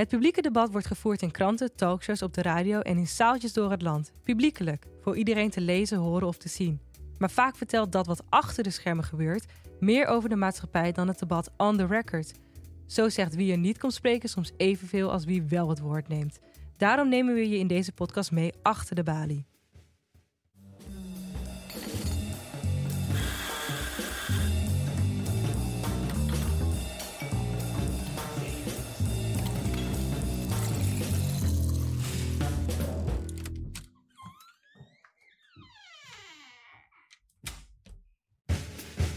Het 0.00 0.08
publieke 0.08 0.42
debat 0.42 0.70
wordt 0.70 0.86
gevoerd 0.86 1.22
in 1.22 1.30
kranten, 1.30 1.76
talkshows, 1.76 2.22
op 2.22 2.34
de 2.34 2.42
radio 2.42 2.80
en 2.80 2.96
in 2.96 3.06
zaaltjes 3.06 3.52
door 3.52 3.70
het 3.70 3.82
land. 3.82 4.12
Publiekelijk, 4.22 4.86
voor 5.00 5.16
iedereen 5.16 5.50
te 5.50 5.60
lezen, 5.60 5.98
horen 5.98 6.28
of 6.28 6.36
te 6.36 6.48
zien. 6.48 6.80
Maar 7.18 7.30
vaak 7.30 7.56
vertelt 7.56 7.92
dat 7.92 8.06
wat 8.06 8.22
achter 8.28 8.62
de 8.62 8.70
schermen 8.70 9.04
gebeurt 9.04 9.44
meer 9.80 10.06
over 10.06 10.28
de 10.28 10.36
maatschappij 10.36 10.92
dan 10.92 11.08
het 11.08 11.18
debat 11.18 11.50
on 11.56 11.76
the 11.76 11.86
record. 11.86 12.32
Zo 12.86 13.08
zegt 13.08 13.34
wie 13.34 13.52
er 13.52 13.58
niet 13.58 13.78
komt 13.78 13.94
spreken 13.94 14.28
soms 14.28 14.52
evenveel 14.56 15.12
als 15.12 15.24
wie 15.24 15.42
wel 15.42 15.68
het 15.68 15.80
woord 15.80 16.08
neemt. 16.08 16.38
Daarom 16.76 17.08
nemen 17.08 17.34
we 17.34 17.48
je 17.48 17.58
in 17.58 17.66
deze 17.66 17.92
podcast 17.92 18.32
mee 18.32 18.52
achter 18.62 18.94
de 18.94 19.02
balie. 19.02 19.49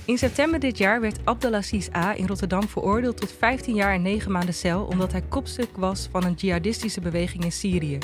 In 0.05 0.17
september 0.17 0.59
dit 0.59 0.77
jaar 0.77 1.01
werd 1.01 1.19
Abdelaziz 1.23 1.89
A. 1.95 2.15
in 2.15 2.27
Rotterdam 2.27 2.67
veroordeeld 2.67 3.17
tot 3.17 3.31
15 3.31 3.75
jaar 3.75 3.93
en 3.93 4.01
9 4.01 4.31
maanden 4.31 4.53
cel 4.53 4.85
omdat 4.85 5.11
hij 5.11 5.21
kopstuk 5.21 5.77
was 5.77 6.07
van 6.11 6.23
een 6.23 6.33
jihadistische 6.33 7.01
beweging 7.01 7.43
in 7.43 7.51
Syrië. 7.51 7.97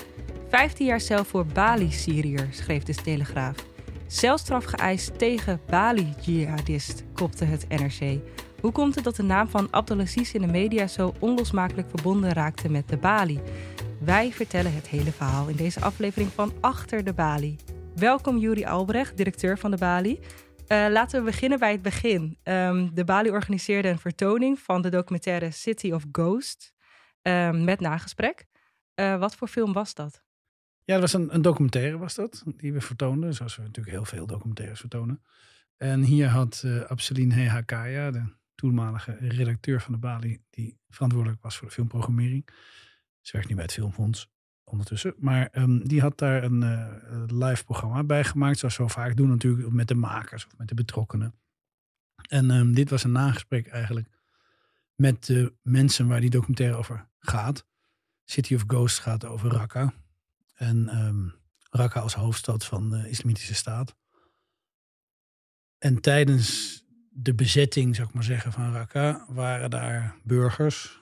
15 0.49 0.85
jaar 0.85 0.99
cel 0.99 1.23
voor 1.25 1.45
Bali-Syriër, 1.45 2.47
schreef 2.51 2.83
de 2.83 2.95
Telegraaf. 2.95 3.55
Celstraf 4.07 4.63
geëist 4.65 5.17
tegen 5.17 5.61
Bali-jihadist, 5.69 7.03
kopte 7.13 7.45
het 7.45 7.67
NRC. 7.67 8.19
Hoe 8.61 8.71
komt 8.71 8.95
het 8.95 9.03
dat 9.03 9.15
de 9.15 9.23
naam 9.23 9.47
van 9.47 9.67
Abdelaziz 9.71 10.33
in 10.33 10.41
de 10.41 10.47
media 10.47 10.87
zo 10.87 11.13
onlosmakelijk 11.19 11.87
verbonden 11.89 12.33
raakte 12.33 12.69
met 12.69 12.89
de 12.89 12.97
Bali? 12.97 13.39
Wij 13.97 14.31
vertellen 14.31 14.75
het 14.75 14.87
hele 14.87 15.11
verhaal 15.11 15.47
in 15.47 15.55
deze 15.55 15.81
aflevering 15.81 16.29
van 16.35 16.53
Achter 16.59 17.03
de 17.03 17.13
Bali. 17.13 17.55
Welkom 17.95 18.37
Juri 18.37 18.65
Albrecht, 18.65 19.17
directeur 19.17 19.57
van 19.57 19.71
de 19.71 19.77
Bali. 19.77 20.19
Uh, 20.71 20.87
laten 20.89 21.19
we 21.19 21.25
beginnen 21.25 21.59
bij 21.59 21.71
het 21.71 21.81
begin. 21.81 22.37
Um, 22.43 22.95
de 22.95 23.03
Bali 23.03 23.29
organiseerde 23.29 23.87
een 23.87 23.99
vertoning 23.99 24.59
van 24.59 24.81
de 24.81 24.89
documentaire 24.89 25.51
City 25.51 25.91
of 25.91 26.05
Ghost 26.11 26.73
um, 27.21 27.63
met 27.63 27.79
nagesprek. 27.79 28.45
Uh, 28.95 29.19
wat 29.19 29.35
voor 29.35 29.47
film 29.47 29.73
was 29.73 29.93
dat? 29.93 30.23
Ja, 30.83 30.93
dat 30.93 31.01
was 31.01 31.13
een, 31.13 31.33
een, 31.33 31.41
documentaire 31.41 31.97
was 31.97 32.15
dat, 32.15 32.43
die 32.57 32.73
we 32.73 32.81
vertoonden, 32.81 33.33
zoals 33.33 33.55
we 33.55 33.61
natuurlijk 33.61 33.95
heel 33.95 34.05
veel 34.05 34.27
documentaires 34.27 34.79
vertonen. 34.79 35.23
En 35.77 36.01
hier 36.01 36.27
had 36.27 36.61
uh, 36.65 36.81
Abseline 36.81 37.33
Hehakaya, 37.33 38.11
de 38.11 38.35
toenmalige 38.55 39.17
redacteur 39.19 39.81
van 39.81 39.93
de 39.93 39.99
Bali, 39.99 40.41
die 40.49 40.79
verantwoordelijk 40.89 41.41
was 41.41 41.57
voor 41.57 41.67
de 41.67 41.73
filmprogrammering. 41.73 42.49
Ze 43.21 43.31
werkt 43.31 43.49
nu 43.49 43.55
bij 43.55 43.63
het 43.63 43.73
Filmfonds 43.73 44.31
ondertussen. 44.71 45.13
Maar 45.17 45.49
um, 45.51 45.87
die 45.87 46.01
had 46.01 46.17
daar 46.17 46.43
een 46.43 46.61
uh, 46.61 47.23
live 47.25 47.63
programma 47.63 48.03
bij 48.03 48.23
gemaakt. 48.23 48.59
Zoals 48.59 48.77
we 48.77 48.89
vaak 48.89 49.15
doen 49.15 49.29
natuurlijk 49.29 49.69
met 49.69 49.87
de 49.87 49.95
makers 49.95 50.45
of 50.45 50.57
met 50.57 50.67
de 50.67 50.73
betrokkenen. 50.73 51.33
En 52.29 52.49
um, 52.49 52.73
dit 52.73 52.89
was 52.89 53.03
een 53.03 53.11
nagesprek 53.11 53.67
eigenlijk 53.67 54.07
met 54.95 55.25
de 55.25 55.53
mensen 55.61 56.07
waar 56.07 56.19
die 56.19 56.29
documentaire 56.29 56.75
over 56.75 57.07
gaat. 57.19 57.65
City 58.25 58.55
of 58.55 58.63
Ghosts 58.67 58.99
gaat 58.99 59.25
over 59.25 59.51
Raqqa. 59.51 59.93
En 60.53 60.97
um, 61.05 61.33
Raqqa 61.69 61.99
als 61.99 62.13
hoofdstad 62.13 62.65
van 62.65 62.89
de 62.89 63.09
Islamitische 63.09 63.55
Staat. 63.55 63.95
En 65.77 66.01
tijdens 66.01 66.77
de 67.09 67.33
bezetting, 67.33 67.95
zou 67.95 68.07
ik 68.07 68.13
maar 68.13 68.23
zeggen, 68.23 68.51
van 68.51 68.71
Raqqa 68.71 69.25
waren 69.29 69.69
daar 69.69 70.15
burgers. 70.23 71.01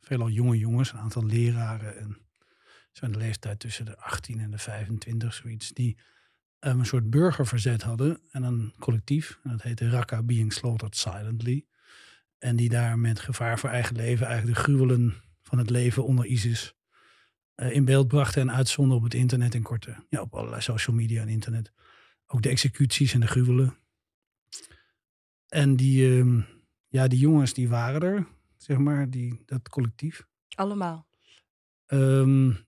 veelal 0.00 0.28
jonge 0.28 0.58
jongens, 0.58 0.92
een 0.92 0.98
aantal 0.98 1.24
leraren 1.24 1.98
en 1.98 2.25
zijn 2.96 3.12
de 3.12 3.18
leeftijd 3.18 3.58
tussen 3.58 3.84
de 3.84 3.98
18 3.98 4.40
en 4.40 4.50
de 4.50 4.58
25, 4.58 5.34
zoiets, 5.34 5.72
die 5.72 5.96
um, 6.60 6.78
een 6.78 6.86
soort 6.86 7.10
burgerverzet 7.10 7.82
hadden 7.82 8.20
en 8.30 8.42
een 8.42 8.74
collectief. 8.78 9.38
En 9.42 9.50
dat 9.50 9.62
heette 9.62 9.88
Raqqa 9.88 10.22
Being 10.22 10.52
Slaughtered 10.52 10.96
Silently. 10.96 11.66
En 12.38 12.56
die 12.56 12.68
daar 12.68 12.98
met 12.98 13.20
gevaar 13.20 13.58
voor 13.58 13.70
eigen 13.70 13.96
leven 13.96 14.26
eigenlijk 14.26 14.56
de 14.56 14.62
gruwelen 14.62 15.14
van 15.42 15.58
het 15.58 15.70
leven 15.70 16.04
onder 16.04 16.26
ISIS 16.26 16.74
uh, 17.56 17.74
in 17.74 17.84
beeld 17.84 18.08
brachten 18.08 18.42
en 18.42 18.52
uitzonden 18.52 18.96
op 18.96 19.02
het 19.02 19.14
internet 19.14 19.54
en 19.54 19.62
korte, 19.62 19.96
ja, 20.08 20.20
op 20.20 20.34
allerlei 20.34 20.60
social 20.60 20.96
media 20.96 21.22
en 21.22 21.28
internet. 21.28 21.72
Ook 22.26 22.42
de 22.42 22.48
executies 22.48 23.12
en 23.12 23.20
de 23.20 23.26
gruwelen. 23.26 23.76
En 25.48 25.76
die, 25.76 26.16
um, 26.16 26.46
ja, 26.88 27.08
die 27.08 27.18
jongens 27.18 27.52
die 27.52 27.68
waren 27.68 28.02
er, 28.02 28.26
zeg 28.56 28.78
maar, 28.78 29.10
die, 29.10 29.42
dat 29.46 29.68
collectief. 29.68 30.26
Allemaal? 30.54 31.06
Um, 31.86 32.65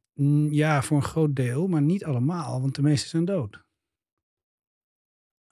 ja, 0.51 0.83
voor 0.83 0.97
een 0.97 1.03
groot 1.03 1.37
deel, 1.37 1.67
maar 1.69 1.83
niet 1.83 2.05
allemaal, 2.05 2.61
want 2.61 2.75
de 2.75 2.83
meeste 2.83 3.09
zijn 3.09 3.25
dood. 3.25 3.67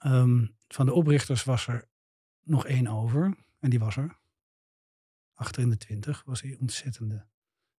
Um, 0.05 0.57
van 0.67 0.85
de 0.85 0.93
oprichters 0.93 1.43
was 1.43 1.67
er 1.67 1.89
nog 2.43 2.65
één 2.65 2.87
over, 2.87 3.37
en 3.59 3.69
die 3.69 3.79
was 3.79 3.95
er. 3.95 4.19
Achter 5.33 5.61
in 5.61 5.69
de 5.69 5.77
twintig 5.77 6.23
was 6.23 6.41
hij 6.41 6.57
ontzettende, 6.59 7.27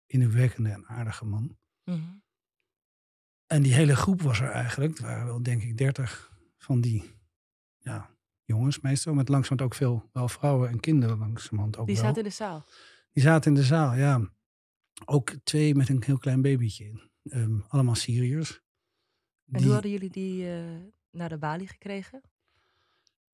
indrukwekkende 0.07 0.71
en 0.71 0.87
aardige 0.87 1.25
man. 1.25 1.59
Mm 1.85 1.95
-hmm. 1.95 2.23
En 3.47 3.63
die 3.63 3.75
hele 3.75 3.97
groep 3.97 4.23
was 4.23 4.41
er 4.41 4.51
eigenlijk. 4.51 4.93
Het 4.93 5.01
waren 5.01 5.27
wel, 5.27 5.43
denk 5.43 5.63
ik, 5.63 5.77
dertig 5.79 6.33
van 6.57 6.81
die 6.81 7.15
ja, 7.77 8.11
jongens 8.45 8.81
meestal. 8.81 9.15
Met 9.15 9.29
langzamerhand 9.29 9.73
ook 9.73 9.79
veel 9.79 10.09
wel 10.13 10.29
vrouwen 10.29 10.69
en 10.69 10.81
kinderen 10.81 11.19
langzamerhand 11.19 11.77
ook 11.77 11.87
Die 11.87 11.95
wel. 11.95 12.05
zaten 12.05 12.23
in 12.23 12.29
de 12.29 12.35
zaal? 12.35 12.65
Die 13.13 13.23
zaten 13.23 13.51
in 13.51 13.57
de 13.57 13.65
zaal, 13.65 13.95
ja. 13.95 14.31
Ook 15.05 15.35
twee 15.45 15.75
met 15.75 15.89
een 15.89 16.03
heel 16.07 16.19
klein 16.19 16.43
babytje 16.43 16.85
in. 16.85 17.01
Um, 17.23 17.65
allemaal 17.69 17.95
Syriërs. 17.95 18.61
En 19.51 19.63
hoe 19.63 19.73
hadden 19.73 19.91
jullie 19.91 20.11
die 20.11 20.45
uh, 20.45 20.65
naar 21.11 21.29
de 21.29 21.39
Bali 21.39 21.67
gekregen? 21.67 22.21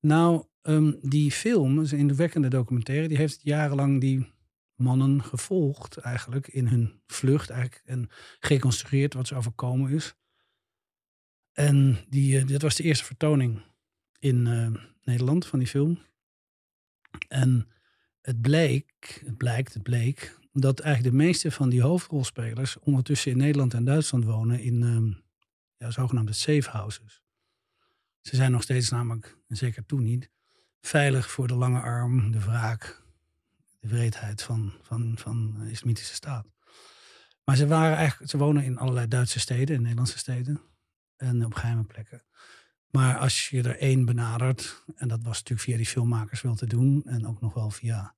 Nou, 0.00 0.47
um, 0.62 0.98
die 1.03 1.30
film, 1.30 1.80
is 1.80 1.92
een 1.92 1.98
indrukwekkende 1.98 2.48
documentaire, 2.48 3.08
die 3.08 3.16
heeft 3.16 3.42
jarenlang 3.42 4.00
die 4.00 4.32
mannen 4.74 5.22
gevolgd 5.22 5.97
eigenlijk 5.97 6.48
in 6.48 6.66
hun 6.66 7.00
vlucht 7.06 7.50
eigenlijk, 7.50 7.82
en 7.84 8.08
gereconstrueerd 8.38 9.14
wat 9.14 9.26
ze 9.26 9.34
overkomen 9.34 9.91
is. 9.91 10.14
En 11.53 12.04
die, 12.08 12.41
uh, 12.41 12.47
dit 12.47 12.62
was 12.62 12.74
de 12.74 12.82
eerste 12.82 13.04
vertoning 13.04 13.62
in 14.19 14.47
uh, 14.47 14.74
Nederland 15.03 15.47
van 15.47 15.58
die 15.58 15.69
film. 15.69 15.98
En 17.28 17.69
het 18.20 18.41
bleek, 18.41 19.22
het 19.24 19.36
blijkt, 19.36 19.74
het 19.74 19.82
bleek 19.82 20.38
dat 20.60 20.81
eigenlijk 20.81 21.16
de 21.16 21.22
meeste 21.22 21.50
van 21.50 21.69
die 21.69 21.82
hoofdrolspelers 21.82 22.78
ondertussen 22.78 23.31
in 23.31 23.37
Nederland 23.37 23.75
en 23.75 23.84
Duitsland 23.84 24.25
wonen 24.25 24.60
in 24.60 24.82
um, 24.82 25.22
ja, 25.76 25.91
zogenaamde 25.91 26.32
safe 26.32 26.70
houses. 26.70 27.22
Ze 28.20 28.37
zijn 28.37 28.50
nog 28.50 28.62
steeds 28.62 28.91
namelijk, 28.91 29.38
en 29.48 29.56
zeker 29.56 29.87
toen 29.87 30.03
niet, 30.03 30.31
veilig 30.81 31.31
voor 31.31 31.47
de 31.47 31.54
lange 31.54 31.81
arm, 31.81 32.31
de 32.31 32.41
wraak, 32.41 33.03
de 33.81 33.88
wreedheid 33.88 34.42
van, 34.42 34.72
van, 34.82 35.19
van 35.19 35.54
de 35.59 35.70
islamitische 35.70 36.15
staat. 36.15 36.47
Maar 37.44 37.56
ze, 37.56 37.66
waren 37.66 37.97
eigenlijk, 37.97 38.31
ze 38.31 38.38
wonen 38.38 38.65
in 38.65 38.78
allerlei 38.78 39.09
Duitse 39.09 39.41
steden, 39.41 39.75
in 39.75 39.82
Nederlandse 39.82 40.19
steden 40.19 40.60
en 41.16 41.44
op 41.44 41.54
geheime 41.54 41.84
plekken. 41.84 42.22
Maar 42.91 43.19
als 43.19 43.48
je 43.48 43.62
er 43.62 43.78
één 43.78 44.04
benadert, 44.04 44.84
en 44.97 45.09
dat 45.09 45.22
was 45.22 45.36
natuurlijk 45.36 45.69
via 45.69 45.76
die 45.76 45.86
filmmakers 45.86 46.41
wel 46.41 46.54
te 46.54 46.66
doen, 46.66 47.03
en 47.04 47.26
ook 47.26 47.41
nog 47.41 47.54
wel 47.54 47.71
via 47.71 48.15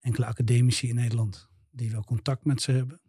enkele 0.00 0.26
academici 0.26 0.88
in 0.88 0.94
Nederland 0.94 1.48
die 1.70 1.90
wel 1.90 2.04
contact 2.04 2.44
met 2.44 2.62
ze 2.62 2.72
hebben. 2.72 3.00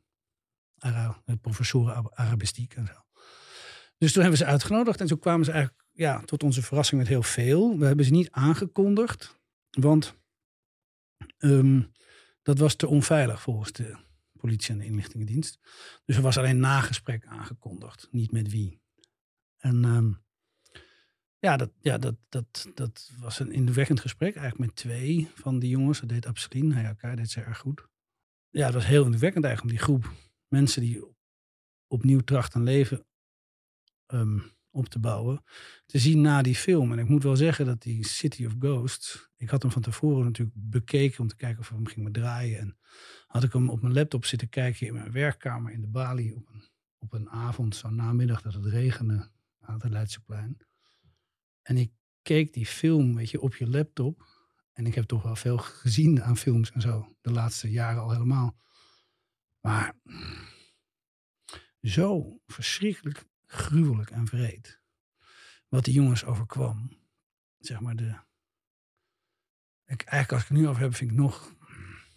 Ara, 0.78 1.24
professoren 1.42 2.18
Arabistiek 2.18 2.74
en 2.74 2.86
zo. 2.86 2.94
Dus 3.98 4.14
toen 4.14 4.22
hebben 4.22 4.40
we 4.40 4.46
ze 4.46 4.52
uitgenodigd 4.52 5.02
en 5.02 5.08
toen 5.08 5.20
kwamen 5.20 5.46
ze 5.46 5.52
eigenlijk 5.52 5.86
ja, 5.92 6.22
tot 6.22 6.44
onze 6.44 6.62
verrassing 6.62 7.02
met 7.02 7.10
heel 7.10 7.24
veel. 7.24 7.78
We 7.78 7.86
hebben 7.86 8.06
ze 8.06 8.12
niet 8.12 8.32
aangekondigd, 8.32 9.40
want 9.70 10.16
um, 11.38 11.92
dat 12.42 12.58
was 12.58 12.76
te 12.76 12.88
onveilig 12.88 13.42
volgens 13.42 13.72
de 13.72 13.98
politie 14.38 14.72
en 14.72 14.78
de 14.78 14.86
inlichtingendienst. 14.86 15.60
Dus 16.06 16.16
er 16.16 16.22
was 16.22 16.38
alleen 16.38 16.60
nagesprek 16.60 17.26
aangekondigd, 17.26 18.08
niet 18.12 18.32
met 18.32 18.50
wie. 18.50 18.82
En 19.58 19.84
um, 19.84 20.22
ja, 21.40 21.58
dat, 21.58 21.72
ja 21.82 21.98
dat, 21.98 22.16
dat, 22.30 22.68
dat 22.74 23.12
was 23.20 23.40
een 23.40 23.52
indrukwekkend 23.52 24.00
gesprek, 24.00 24.36
eigenlijk 24.36 24.66
met 24.66 24.76
twee 24.76 25.28
van 25.34 25.60
die 25.60 25.70
jongens. 25.70 26.00
Dat 26.00 26.10
deed 26.10 26.26
Abselien, 26.26 26.74
hij 26.74 26.86
elkaar 26.86 27.16
deed 27.16 27.30
ze 27.30 27.42
erg 27.42 27.58
goed 27.58 27.88
ja, 28.50 28.66
dat 28.66 28.74
was 28.74 28.86
heel 28.86 29.04
indrukwekkend 29.04 29.46
eigenlijk 29.46 29.74
om 29.74 29.80
die 29.80 29.88
groep 29.88 30.14
mensen 30.48 30.82
die 30.82 31.04
opnieuw 31.88 32.20
trachten 32.20 32.64
leven 32.64 33.06
um, 34.08 34.58
op 34.72 34.88
te 34.88 35.00
bouwen, 35.00 35.44
te 35.86 36.00
zien 36.00 36.22
na 36.22 36.42
die 36.42 36.56
film. 36.56 36.92
En 36.92 37.00
ik 37.00 37.10
moet 37.10 37.24
wel 37.24 37.36
zeggen 37.36 37.66
dat 37.66 37.82
die 37.82 38.08
City 38.08 38.46
of 38.46 38.56
Ghosts, 38.60 39.30
ik 39.38 39.50
had 39.50 39.62
hem 39.62 39.72
van 39.72 39.82
tevoren 39.82 40.26
natuurlijk 40.26 40.58
bekeken 40.60 41.20
om 41.20 41.28
te 41.28 41.36
kijken 41.36 41.60
of 41.60 41.70
we 41.70 41.76
hem 41.76 41.88
gingen 41.88 42.12
draaien. 42.12 42.60
En 42.60 42.78
had 43.28 43.44
ik 43.44 43.54
hem 43.54 43.70
op 43.70 43.82
mijn 43.82 43.94
laptop 43.94 44.26
zitten 44.26 44.50
kijken 44.50 44.88
in 44.88 44.94
mijn 44.94 45.12
werkkamer 45.12 45.72
in 45.72 45.82
de 45.82 45.88
Bali 45.88 46.34
op 46.34 46.50
een, 46.50 46.64
op 46.98 47.14
een 47.14 47.30
avond, 47.30 47.76
zo'n 47.76 47.96
namiddag 47.96 48.42
dat 48.42 48.54
het 48.54 48.66
regende 48.66 49.30
aan 49.60 49.82
het 49.82 49.92
Leidseplein. 49.92 50.58
En 51.62 51.78
ik 51.78 51.92
keek 52.22 52.54
die 52.54 52.66
film, 52.66 53.16
weet 53.16 53.30
je, 53.30 53.42
op 53.42 53.56
je 53.56 53.70
laptop. 53.70 54.39
En 54.80 54.86
ik 54.86 54.96
heb 54.96 55.06
toch 55.06 55.24
wel 55.24 55.36
veel 55.36 55.58
gezien 55.58 56.24
aan 56.24 56.38
films 56.38 56.72
en 56.72 56.82
zo. 56.82 57.16
De 57.22 57.32
laatste 57.32 57.72
jaren 57.72 58.02
al 58.02 58.12
helemaal. 58.12 58.58
Maar 59.60 59.96
zo 61.82 62.40
verschrikkelijk 62.46 63.26
gruwelijk 63.46 64.10
en 64.10 64.28
vreed. 64.28 64.82
Wat 65.68 65.86
die 65.86 65.94
jongens 65.94 66.26
overkwam. 66.26 66.98
Zeg 67.58 67.80
maar 67.80 67.96
de. 67.96 68.20
Ik, 69.86 70.02
eigenlijk 70.02 70.32
als 70.32 70.42
ik 70.42 70.48
het 70.48 70.58
nu 70.58 70.68
over 70.68 70.82
heb, 70.82 70.96
vind 70.96 71.12
ik 71.12 71.18
nog. 71.18 71.56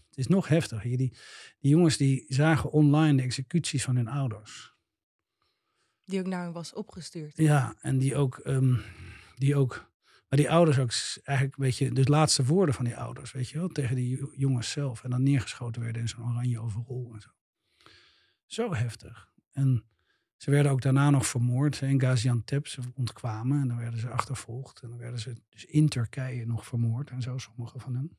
Het 0.08 0.18
is 0.18 0.26
nog 0.26 0.48
heftiger. 0.48 0.96
Die, 0.96 1.16
die 1.58 1.70
jongens 1.70 1.96
die 1.96 2.24
zagen 2.28 2.70
online 2.70 3.16
de 3.16 3.22
executies 3.22 3.84
van 3.84 3.96
hun 3.96 4.08
ouders. 4.08 4.74
Die 6.04 6.20
ook 6.20 6.26
naar 6.26 6.42
hen 6.42 6.52
was 6.52 6.72
opgestuurd. 6.72 7.36
Ja, 7.36 7.76
en 7.80 7.98
die 7.98 8.16
ook, 8.16 8.38
ehm, 8.38 8.76
die 9.34 9.56
ook. 9.56 9.91
Maar 10.32 10.40
die 10.40 10.50
ouders 10.50 10.78
ook 10.78 10.92
eigenlijk 11.24 11.58
een 11.58 11.64
beetje 11.64 11.92
de 11.92 12.10
laatste 12.10 12.44
woorden 12.44 12.74
van 12.74 12.84
die 12.84 12.96
ouders, 12.96 13.32
weet 13.32 13.48
je 13.48 13.58
wel, 13.58 13.68
tegen 13.68 13.96
die 13.96 14.38
jongens 14.38 14.70
zelf. 14.70 15.04
En 15.04 15.10
dan 15.10 15.22
neergeschoten 15.22 15.82
werden 15.82 16.02
in 16.02 16.08
zo'n 16.08 16.24
oranje 16.24 16.60
overrol 16.60 17.14
en 17.14 17.20
zo. 17.20 17.28
Zo 18.46 18.74
heftig. 18.74 19.32
En 19.50 19.84
ze 20.36 20.50
werden 20.50 20.72
ook 20.72 20.82
daarna 20.82 21.10
nog 21.10 21.26
vermoord 21.26 21.80
in 21.80 22.00
Gaziantep. 22.00 22.66
Ze 22.66 22.80
ontkwamen 22.94 23.60
en 23.60 23.68
dan 23.68 23.76
werden 23.76 24.00
ze 24.00 24.08
achtervolgd. 24.08 24.82
En 24.82 24.88
dan 24.88 24.98
werden 24.98 25.20
ze 25.20 25.42
dus 25.48 25.64
in 25.64 25.88
Turkije 25.88 26.46
nog 26.46 26.66
vermoord 26.66 27.10
en 27.10 27.22
zo, 27.22 27.38
sommige 27.38 27.78
van 27.78 27.94
hen. 27.94 28.18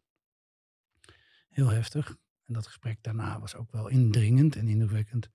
Heel 1.50 1.70
heftig. 1.70 2.10
En 2.46 2.54
dat 2.54 2.68
gesprek 2.68 2.98
daarna 3.02 3.40
was 3.40 3.56
ook 3.56 3.72
wel 3.72 3.88
indringend 3.88 4.56
en 4.56 4.68
indrukwekkend. 4.68 5.30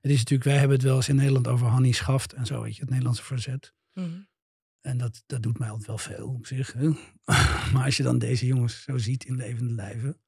Het 0.00 0.10
is 0.10 0.18
natuurlijk, 0.18 0.44
wij 0.44 0.58
hebben 0.58 0.76
het 0.76 0.86
wel 0.86 0.96
eens 0.96 1.08
in 1.08 1.16
Nederland 1.16 1.48
over 1.48 1.66
Hannie 1.66 1.94
Schaft 1.94 2.32
en 2.32 2.46
zo, 2.46 2.62
weet 2.62 2.74
je, 2.74 2.80
het 2.80 2.90
Nederlandse 2.90 3.24
verzet. 3.24 3.74
Mhm. 3.92 4.20
En 4.80 4.98
dat, 4.98 5.22
dat 5.26 5.42
doet 5.42 5.58
mij 5.58 5.68
altijd 5.68 5.86
wel 5.86 5.98
veel 5.98 6.28
op 6.28 6.46
zich. 6.46 6.72
Hè? 6.72 6.88
maar 7.72 7.84
als 7.84 7.96
je 7.96 8.02
dan 8.02 8.18
deze 8.18 8.46
jongens 8.46 8.82
zo 8.82 8.98
ziet 8.98 9.24
in 9.24 9.36
levende 9.36 9.74
lijven, 9.74 10.20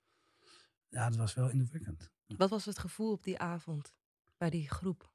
ja, 0.88 1.08
dat 1.08 1.16
was 1.16 1.34
wel 1.34 1.50
indrukwekkend. 1.50 2.10
Wat 2.26 2.50
was 2.50 2.64
het 2.64 2.78
gevoel 2.78 3.12
op 3.12 3.24
die 3.24 3.38
avond 3.38 3.94
bij 4.36 4.50
die 4.50 4.70
groep? 4.70 5.12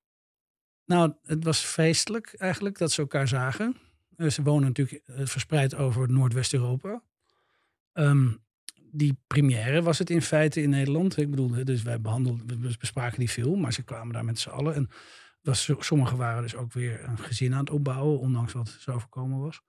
Nou, 0.86 1.14
het 1.24 1.44
was 1.44 1.60
feestelijk 1.60 2.34
eigenlijk 2.34 2.78
dat 2.78 2.92
ze 2.92 3.02
elkaar 3.02 3.28
zagen. 3.28 3.78
Eh, 4.16 4.30
ze 4.30 4.44
wonen 4.44 4.68
natuurlijk 4.68 5.04
eh, 5.06 5.26
verspreid 5.26 5.76
over 5.76 6.12
Noordwest-Europa. 6.12 7.02
Ehm, 7.94 8.30
die 8.92 9.20
première 9.28 9.82
was 9.82 9.98
het 9.98 10.10
in 10.10 10.22
feite 10.22 10.62
in 10.62 10.70
Nederland. 10.70 11.18
Ik 11.18 11.30
bedoel, 11.30 11.64
dus 11.64 11.82
wij 11.82 12.02
behandelden, 12.02 12.62
we 12.62 12.76
bespraken 12.80 13.20
die 13.20 13.30
film, 13.30 13.60
maar 13.60 13.74
ze 13.74 13.84
kwamen 13.84 14.14
daar 14.14 14.26
met 14.26 14.40
z'n 14.40 14.50
allen. 14.50 14.74
En 14.74 14.90
was, 15.48 15.72
sommigen 15.80 16.18
waren 16.18 16.42
dus 16.42 16.56
ook 16.56 16.74
weer 16.74 17.04
een 17.04 17.18
gezin 17.18 17.54
aan 17.54 17.60
het 17.60 17.70
opbouwen, 17.70 18.20
ondanks 18.20 18.54
wat 18.54 18.70
zo 18.80 18.92
overkomen 18.92 19.40
was. 19.40 19.62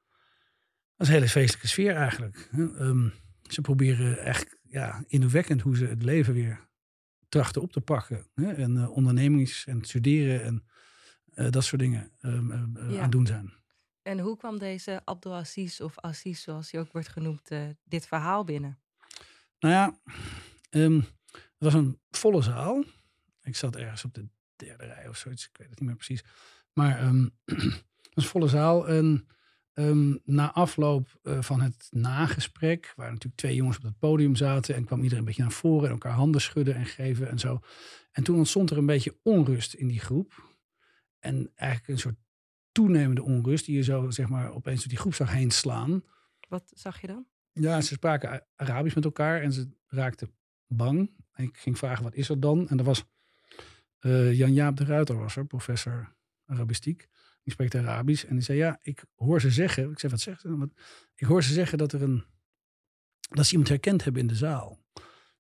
Dat 0.97 1.07
is 1.07 1.09
een 1.09 1.21
hele 1.21 1.29
feestelijke 1.29 1.69
sfeer 1.69 1.95
eigenlijk. 1.95 2.49
Um, 2.53 3.13
ze 3.43 3.61
proberen 3.61 4.19
echt 4.19 4.59
ja, 4.63 5.05
indrukwekkend 5.07 5.61
hoe 5.61 5.77
ze 5.77 5.87
het 5.87 6.03
leven 6.03 6.35
weer 6.35 6.69
trachten 7.29 7.63
op 7.63 7.73
te 7.73 7.81
pakken. 7.81 8.27
Hè? 8.35 8.53
En 8.53 8.77
uh, 8.77 8.91
ondernemings 8.91 9.67
en 9.67 9.85
studeren 9.85 10.43
en 10.43 10.65
uh, 11.35 11.51
dat 11.51 11.65
soort 11.65 11.81
dingen 11.81 12.13
um, 12.21 12.51
uh, 12.77 12.93
ja. 12.93 13.03
aan 13.03 13.11
doen 13.11 13.27
zijn. 13.27 13.53
En 14.03 14.19
hoe 14.19 14.37
kwam 14.37 14.59
deze 14.59 15.01
Abdelaziz 15.05 15.81
of 15.81 15.99
Aziz, 15.99 16.43
zoals 16.43 16.71
hij 16.71 16.81
ook 16.81 16.93
wordt 16.93 17.09
genoemd, 17.09 17.51
dit 17.85 18.07
verhaal 18.07 18.45
binnen? 18.45 18.79
Nou 19.59 19.75
ja, 19.75 19.99
um, 20.71 20.97
het 21.33 21.59
was 21.59 21.75
een 21.75 22.01
volle 22.11 22.43
zaal. 22.43 22.85
Ik 23.43 23.57
zat 23.57 23.77
ergens 23.77 24.05
op 24.05 24.15
de 24.15 24.29
derde 24.59 24.85
rij 24.85 25.09
of 25.09 25.17
zoiets, 25.17 25.45
ik 25.45 25.57
weet 25.57 25.71
het 25.71 25.81
niet 25.81 25.89
meer 25.89 25.99
precies. 25.99 26.25
Maar 26.73 27.05
um, 27.05 27.31
het 27.45 28.15
was 28.15 28.25
een 28.25 28.31
volle 28.31 28.49
zaal 28.49 28.89
en 28.89 29.29
um, 29.75 30.21
na 30.25 30.53
afloop 30.53 31.19
uh, 31.23 31.43
van 31.43 31.61
het 31.61 31.89
nagesprek, 31.91 32.93
waar 32.97 33.09
natuurlijk 33.09 33.41
twee 33.41 33.55
jongens 33.55 33.77
op 33.77 33.83
het 33.83 33.99
podium 33.99 34.37
zaten 34.37 34.75
en 34.75 34.85
kwam 34.85 34.99
iedereen 34.99 35.19
een 35.19 35.25
beetje 35.25 35.43
naar 35.43 35.53
voren 35.53 35.87
en 35.87 35.93
elkaar 35.93 36.13
handen 36.13 36.41
schudden 36.41 36.75
en 36.75 36.87
geven 36.87 37.29
en 37.29 37.39
zo. 37.39 37.61
En 38.13 38.23
toen 38.23 38.37
ontstond 38.37 38.71
er 38.71 38.79
een 38.79 38.87
beetje 38.87 39.19
onrust 39.23 39.75
in 39.75 39.89
die 39.89 40.01
groep. 40.01 40.57
En 41.19 41.51
eigenlijk 41.55 41.91
een 41.91 41.99
soort 41.99 42.19
toenemende 42.73 43.23
onrust 43.23 43.65
die 43.67 43.77
je 43.77 43.83
zo 43.83 44.11
zeg 44.11 44.29
maar 44.29 44.53
opeens 44.53 44.79
door 44.79 44.89
die 44.89 44.99
groep 44.99 45.15
zag 45.15 45.33
heen 45.33 45.51
slaan. 45.51 46.03
Wat 46.49 46.73
zag 46.75 47.01
je 47.01 47.07
dan? 47.07 47.27
Ja, 47.53 47.81
ze 47.81 47.95
spraken 47.95 48.47
Arabisch 48.57 48.95
met 48.95 49.05
elkaar 49.05 49.43
en 49.43 49.53
ze 49.53 49.69
raakten 49.87 50.31
bang. 50.67 51.11
En 51.33 51.45
ik 51.45 51.57
ging 51.57 51.79
vragen, 51.79 52.05
wat 52.05 52.15
is 52.15 52.29
er 52.29 52.41
dan? 52.41 52.69
En 52.69 52.79
er 52.79 52.85
was 52.85 53.05
Jan-Jaap 54.33 54.77
de 54.77 54.85
Ruiter 54.85 55.17
was 55.17 55.37
er, 55.37 55.47
professor 55.47 56.17
Arabistiek. 56.47 57.09
Die 57.43 57.53
spreekt 57.53 57.75
Arabisch. 57.75 58.25
En 58.25 58.35
die 58.35 58.45
zei, 58.45 58.59
ja, 58.59 58.79
ik 58.83 59.05
hoor 59.15 59.41
ze 59.41 59.51
zeggen. 59.51 59.91
Ik 59.91 59.99
zei, 59.99 60.13
wat 60.13 60.21
zegt 60.21 60.41
ze? 60.41 60.71
Ik 61.15 61.27
hoor 61.27 61.43
ze 61.43 61.53
zeggen 61.53 61.79
dat 61.79 61.93
er 61.93 62.03
een... 62.03 62.25
Dat 63.29 63.45
ze 63.47 63.51
iemand 63.51 63.69
herkend 63.69 64.05
hebben 64.05 64.23
in 64.23 64.29
de 64.29 64.35
zaal. 64.35 64.79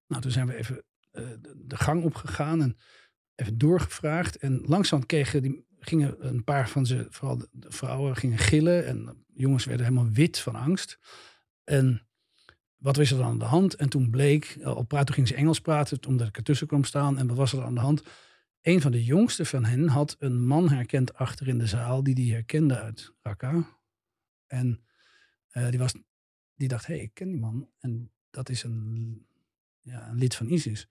Nou, 0.06 0.22
toen 0.22 0.30
zijn 0.30 0.46
we 0.46 0.54
even 0.54 0.84
uh, 1.12 1.30
de 1.56 1.76
gang 1.76 2.04
opgegaan 2.04 2.62
en 2.62 2.76
even 3.34 3.58
doorgevraagd. 3.58 4.36
En 4.36 4.62
langzaam 4.66 5.06
kregen 5.06 5.42
die, 5.42 5.66
gingen 5.78 6.26
een 6.28 6.44
paar 6.44 6.68
van 6.68 6.86
ze, 6.86 7.06
vooral 7.10 7.36
de, 7.36 7.48
vrouwen, 7.68 8.16
gingen 8.16 8.38
gillen. 8.38 8.86
En 8.86 9.24
jongens 9.34 9.64
werden 9.64 9.86
helemaal 9.86 10.12
wit 10.12 10.38
van 10.38 10.54
angst. 10.54 10.98
En 11.64 12.06
wat 12.76 12.96
was 12.96 13.10
er 13.10 13.16
dan 13.16 13.26
aan 13.26 13.38
de 13.38 13.44
hand? 13.44 13.74
En 13.74 13.88
toen 13.88 14.10
bleek, 14.10 14.58
al 14.62 14.82
praat, 14.82 15.06
toen 15.06 15.14
ging 15.14 15.28
ze 15.28 15.34
Engels 15.34 15.60
praten, 15.60 16.06
omdat 16.06 16.28
ik 16.28 16.36
ertussen 16.36 16.66
kwam 16.66 16.84
staan. 16.84 17.18
En 17.18 17.26
wat 17.26 17.36
was 17.36 17.52
er 17.52 17.64
aan 17.64 17.74
de 17.74 17.80
hand? 17.80 18.02
Een 18.62 18.80
van 18.80 18.92
de 18.92 19.04
jongsten 19.04 19.46
van 19.46 19.64
hen 19.64 19.88
had 19.88 20.16
een 20.18 20.46
man 20.46 20.68
herkend 20.68 21.14
achter 21.14 21.48
in 21.48 21.58
de 21.58 21.66
zaal, 21.66 22.02
die 22.02 22.14
die 22.14 22.32
herkende 22.32 22.78
uit 22.78 23.14
Raqqa. 23.22 23.78
En 24.46 24.84
uh, 25.52 25.68
die, 25.68 25.78
was, 25.78 25.94
die 26.54 26.68
dacht, 26.68 26.86
hé, 26.86 26.94
hey, 26.94 27.02
ik 27.02 27.14
ken 27.14 27.28
die 27.28 27.40
man. 27.40 27.70
En 27.78 28.10
dat 28.30 28.48
is 28.48 28.62
een, 28.62 29.26
ja, 29.80 30.08
een 30.08 30.18
lid 30.18 30.34
van 30.34 30.48
ISIS. 30.48 30.88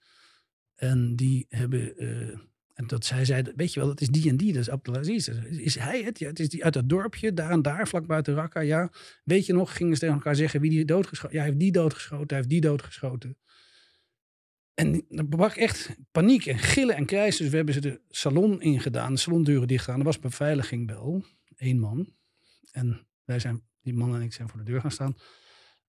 En 0.75 1.15
die 1.15 1.45
hebben 1.49 2.03
uh, 2.03 2.37
en 2.77 2.87
dat 2.87 3.05
zij 3.05 3.25
zei, 3.25 3.43
weet 3.55 3.73
je 3.73 3.79
wel, 3.79 3.89
dat 3.89 4.01
is 4.01 4.07
die 4.07 4.29
en 4.29 4.37
die, 4.37 4.53
dat 4.53 4.61
is 4.61 4.69
Abdelaziz. 4.69 5.27
Is 5.27 5.75
hij 5.75 6.03
het? 6.03 6.19
Ja, 6.19 6.27
het 6.27 6.39
is 6.39 6.49
die 6.49 6.63
uit 6.63 6.73
dat 6.73 6.89
dorpje, 6.89 7.33
daar 7.33 7.49
en 7.49 7.61
daar, 7.61 7.87
vlak 7.87 8.07
buiten 8.07 8.35
Raqqa. 8.35 8.59
Ja, 8.59 8.91
weet 9.23 9.45
je 9.45 9.53
nog, 9.53 9.75
gingen 9.75 9.93
ze 9.93 9.99
tegen 9.99 10.15
elkaar 10.15 10.35
zeggen 10.35 10.61
wie 10.61 10.69
die 10.69 10.85
doodgeschoten. 10.85 11.35
Ja, 11.35 11.41
hij 11.41 11.49
heeft 11.49 11.61
die 11.61 11.71
doodgeschoten, 11.71 12.27
hij 12.27 12.37
heeft 12.37 12.49
die 12.49 12.61
doodgeschoten. 12.61 13.37
En 14.79 15.05
er 15.09 15.27
brak 15.27 15.55
echt 15.55 15.95
paniek 16.11 16.45
en 16.45 16.59
gillen 16.59 16.95
en 16.95 17.05
krijs. 17.05 17.37
Dus 17.37 17.49
we 17.49 17.55
hebben 17.55 17.73
ze 17.73 17.81
de 17.81 18.01
salon 18.09 18.61
ingedaan, 18.61 19.13
de 19.13 19.19
salondeuren 19.19 19.67
dicht 19.67 19.83
gedaan. 19.83 19.99
Er 19.99 20.05
was 20.05 20.19
beveiliging 20.19 20.87
wel, 20.87 21.25
één 21.55 21.79
man. 21.79 22.13
En 22.71 23.07
wij 23.23 23.39
zijn, 23.39 23.63
die 23.81 23.93
man 23.93 24.15
en 24.15 24.21
ik 24.21 24.33
zijn 24.33 24.49
voor 24.49 24.59
de 24.59 24.65
deur 24.65 24.81
gaan 24.81 24.91
staan. 24.91 25.15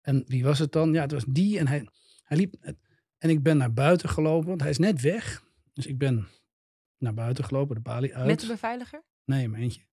En 0.01 0.25
wie 0.27 0.45
was 0.45 0.59
het 0.59 0.73
dan? 0.73 0.93
Ja, 0.93 1.03
het 1.03 1.13
was 1.13 1.25
die 1.29 1.59
en 1.59 1.67
hij, 1.67 1.89
hij 2.23 2.37
liep. 2.37 2.55
En 3.19 3.31
ik 3.31 3.43
ben 3.43 3.57
naar 3.57 3.73
buiten 3.73 4.09
gelopen, 4.09 4.49
want 4.49 4.61
hij 4.61 4.71
is 4.71 4.79
net 4.79 5.01
weg. 5.01 5.43
Dus 5.73 5.87
ik 5.87 5.99
ben 5.99 6.27
naar 6.99 7.15
buiten 7.15 7.45
gelopen, 7.45 7.75
de 7.75 7.81
balie 7.81 8.17
uit. 8.17 8.27
Met 8.27 8.41
de 8.41 8.47
beveiliger? 8.47 9.03
Nee, 9.25 9.49
mijn 9.49 9.63
eentje. 9.63 9.87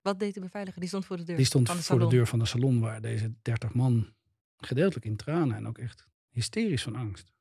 Wat 0.00 0.18
deed 0.20 0.34
de 0.34 0.40
beveiliger? 0.40 0.80
Die 0.80 0.88
stond 0.88 1.06
voor 1.06 1.16
de 1.16 1.22
deur? 1.22 1.36
Die 1.36 1.46
stond 1.46 1.66
de 1.66 1.82
voor 1.82 1.98
de 1.98 2.08
deur 2.08 2.26
van 2.26 2.38
de 2.38 2.46
salon 2.46 2.80
waar 2.80 3.00
deze 3.00 3.34
30 3.42 3.74
man 3.74 4.14
gedeeltelijk 4.56 5.06
in 5.06 5.16
tranen 5.16 5.56
en 5.56 5.66
ook 5.66 5.78
echt 5.78 6.06
hysterisch 6.28 6.82
van 6.82 6.94
angst. 6.94 7.36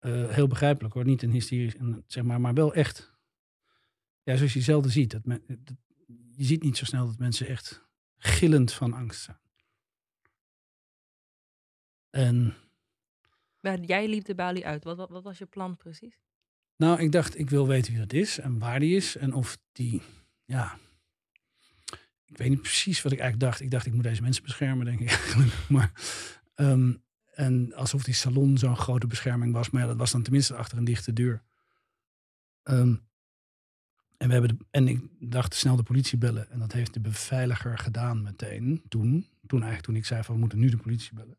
Uh, 0.00 0.30
heel 0.30 0.46
begrijpelijk 0.46 0.94
hoor, 0.94 1.04
niet 1.04 1.22
een 1.22 1.30
hysterisch, 1.30 1.74
zeg 2.06 2.24
maar, 2.24 2.40
maar 2.40 2.54
wel 2.54 2.74
echt. 2.74 3.12
Ja, 4.22 4.36
zoals 4.36 4.52
je 4.52 4.60
zelden 4.60 4.90
ziet. 4.90 5.10
Dat, 5.10 5.24
men, 5.24 5.42
dat 5.46 5.76
je 6.36 6.44
ziet 6.44 6.62
niet 6.62 6.76
zo 6.76 6.84
snel 6.84 7.06
dat 7.06 7.18
mensen 7.18 7.46
echt 7.46 7.86
gillend 8.16 8.72
van 8.72 8.92
angst 8.92 9.22
zijn. 9.22 9.40
En. 12.10 12.54
Maar 13.60 13.80
jij 13.80 14.08
liep 14.08 14.24
de 14.24 14.34
balie 14.34 14.66
uit. 14.66 14.84
Wat, 14.84 14.96
wat, 14.96 15.10
wat 15.10 15.22
was 15.22 15.38
je 15.38 15.46
plan 15.46 15.76
precies? 15.76 16.20
Nou, 16.76 17.00
ik 17.00 17.12
dacht, 17.12 17.38
ik 17.38 17.50
wil 17.50 17.66
weten 17.66 17.92
wie 17.92 18.00
dat 18.00 18.12
is 18.12 18.38
en 18.38 18.58
waar 18.58 18.80
die 18.80 18.96
is. 18.96 19.16
En 19.16 19.32
of 19.32 19.58
die, 19.72 20.02
ja. 20.44 20.78
Ik 22.24 22.36
weet 22.36 22.48
niet 22.48 22.60
precies 22.60 23.02
wat 23.02 23.12
ik 23.12 23.18
eigenlijk 23.18 23.50
dacht. 23.50 23.62
Ik 23.62 23.70
dacht, 23.70 23.86
ik 23.86 23.92
moet 23.92 24.02
deze 24.02 24.22
mensen 24.22 24.42
beschermen, 24.42 24.84
denk 24.84 25.00
ik 25.00 25.08
eigenlijk. 25.18 25.68
Maar, 25.68 25.92
um, 26.54 27.02
en 27.30 27.74
alsof 27.74 28.04
die 28.04 28.14
salon 28.14 28.58
zo'n 28.58 28.76
grote 28.76 29.06
bescherming 29.06 29.52
was. 29.52 29.70
Maar 29.70 29.86
dat 29.86 29.96
was 29.96 30.10
dan 30.10 30.22
tenminste 30.22 30.54
achter 30.54 30.78
een 30.78 30.84
dichte 30.84 31.12
deur. 31.12 31.42
Um, 32.64 33.08
en, 34.16 34.26
we 34.26 34.32
hebben 34.32 34.58
en 34.70 34.88
ik 34.88 35.00
dacht 35.18 35.54
snel 35.54 35.76
de 35.76 35.82
politie 35.82 36.18
bellen. 36.18 36.50
En 36.50 36.58
dat 36.58 36.72
heeft 36.72 36.94
de 36.94 37.00
beveiliger 37.00 37.78
gedaan 37.78 38.22
meteen. 38.22 38.82
Toen, 38.88 39.26
toen 39.46 39.58
eigenlijk 39.58 39.82
toen 39.82 39.96
ik 39.96 40.04
zei 40.04 40.22
van 40.22 40.34
we 40.34 40.40
moeten 40.40 40.58
nu 40.58 40.68
de 40.68 40.76
politie 40.76 41.14
bellen. 41.14 41.38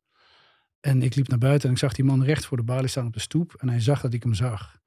En 0.80 1.02
ik 1.02 1.16
liep 1.16 1.28
naar 1.28 1.38
buiten 1.38 1.68
en 1.68 1.74
ik 1.74 1.82
zag 1.82 1.94
die 1.94 2.06
man 2.06 2.24
recht 2.24 2.46
voor 2.46 2.58
de 2.58 2.64
balie 2.64 2.88
staan 2.88 3.06
op 3.06 3.14
de 3.14 3.20
stoep. 3.20 3.54
En 3.54 3.70
hij 3.70 3.80
zag 3.80 4.02
dat 4.02 4.14
ik 4.14 4.24
hem 4.24 4.34
zag. 4.34 4.82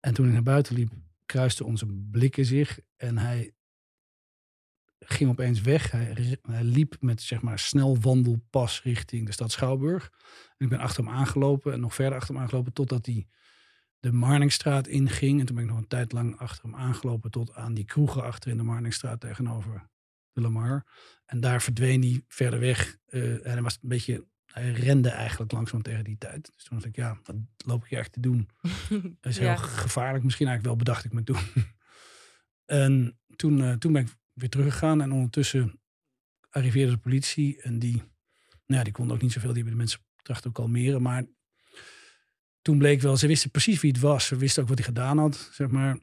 En 0.00 0.14
toen 0.14 0.26
ik 0.26 0.32
naar 0.32 0.42
buiten 0.42 0.74
liep, 0.74 0.92
kruisten 1.26 1.66
onze 1.66 1.86
blikken 1.86 2.44
zich 2.44 2.80
en 2.96 3.18
hij 3.18 3.52
ging 5.06 5.30
opeens 5.30 5.60
weg. 5.60 5.90
Hij, 5.90 6.38
hij, 6.42 6.64
liep 6.64 6.96
met 7.00 7.22
zeg 7.22 7.42
maar 7.42 7.58
snel 7.58 7.98
wandelpas 8.00 8.82
richting 8.82 9.26
de 9.26 9.32
stad 9.32 9.52
Schouwburg. 9.52 10.10
En 10.56 10.64
ik 10.64 10.68
ben 10.68 10.78
achter 10.78 11.04
hem 11.04 11.12
aangelopen 11.12 11.72
en 11.72 11.80
nog 11.80 11.94
verder 11.94 12.18
achter 12.18 12.34
hem 12.34 12.42
aangelopen 12.42 12.72
totdat 12.72 13.06
hij 13.06 13.26
de 14.00 14.12
Marnixstraat 14.12 14.86
inging. 14.86 15.40
En 15.40 15.46
toen 15.46 15.54
ben 15.54 15.64
ik 15.64 15.70
nog 15.70 15.78
een 15.78 15.88
tijd 15.88 16.12
lang 16.12 16.38
achter 16.38 16.64
hem 16.64 16.74
aangelopen 16.74 17.30
tot 17.30 17.54
aan 17.54 17.74
die 17.74 17.84
kroegen 17.84 18.22
achter 18.22 18.50
in 18.50 18.56
de 18.56 18.62
Marnixstraat 18.62 19.20
tegenover 19.20 19.88
de 20.32 20.40
Lamar. 20.40 20.86
En 21.24 21.40
daar 21.40 21.62
verdween 21.62 22.02
hij 22.02 22.24
verder 22.28 22.60
weg. 22.60 22.96
Uh, 23.08 23.46
en 23.46 23.52
hij 23.52 23.62
was 23.62 23.78
een 23.82 23.88
beetje 23.88 24.24
hij 24.52 24.70
rende 24.70 25.08
eigenlijk 25.08 25.52
langzaam 25.52 25.82
tegen 25.82 26.04
die 26.04 26.18
tijd. 26.18 26.52
Dus 26.54 26.64
toen 26.64 26.76
dacht 26.76 26.88
ik, 26.88 26.96
ja, 26.96 27.18
wat 27.24 27.36
loop 27.66 27.82
ik 27.82 27.90
hier 27.90 27.98
echt 27.98 28.12
te 28.12 28.20
doen? 28.20 28.48
Dat 29.20 29.32
is 29.32 29.38
heel 29.38 29.48
Ja. 29.48 29.56
gevaarlijk. 29.56 30.24
Misschien 30.24 30.46
eigenlijk 30.46 30.76
wel 30.76 30.84
bedacht 30.84 31.04
ik 31.04 31.12
me 31.12 31.22
toen. 31.22 31.66
en 32.84 33.18
toen, 33.36 33.62
eh, 33.62 33.72
toen 33.72 33.92
ben 33.92 34.02
ik 34.02 34.18
weer 34.40 34.50
teruggegaan. 34.50 35.00
En 35.00 35.12
ondertussen 35.12 35.80
arriveerde 36.50 36.92
de 36.92 36.98
politie. 36.98 37.60
En 37.62 37.78
die, 37.78 37.96
nou 37.96 38.04
ja, 38.66 38.82
die 38.82 38.92
konden 38.92 39.16
ook 39.16 39.22
niet 39.22 39.32
zoveel. 39.32 39.52
Die 39.52 39.62
hebben 39.62 39.72
de 39.72 39.78
mensen 39.78 40.00
trachten 40.22 40.48
ook 40.48 40.54
kalmeren. 40.56 41.02
Maar 41.02 41.24
toen 42.62 42.78
bleek 42.78 43.00
wel, 43.00 43.16
ze 43.16 43.26
wisten 43.26 43.50
precies 43.50 43.80
wie 43.80 43.90
het 43.92 44.00
was. 44.00 44.26
Ze 44.26 44.36
wisten 44.36 44.62
ook 44.62 44.68
wat 44.68 44.78
hij 44.78 44.86
gedaan 44.86 45.18
had, 45.18 45.50
zeg 45.52 45.68
maar. 45.68 45.98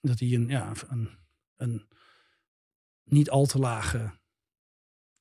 Dat 0.00 0.18
hij 0.18 0.32
een, 0.32 0.48
ja, 0.48 0.72
een, 0.88 1.10
een 1.56 1.88
niet 3.04 3.30
al 3.30 3.46
te 3.46 3.58
lage 3.58 4.18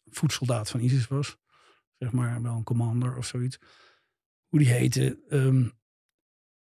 voedsoldaat 0.06 0.70
van 0.70 0.80
ISIS 0.80 1.08
was. 1.08 1.38
Zeg 1.98 2.12
maar, 2.12 2.42
wel 2.42 2.56
een 2.56 2.64
commander 2.64 3.18
of 3.18 3.26
zoiets. 3.26 3.60
Hoe 4.48 4.60
die 4.60 4.70
heette. 4.70 5.20
ehm, 5.30 5.70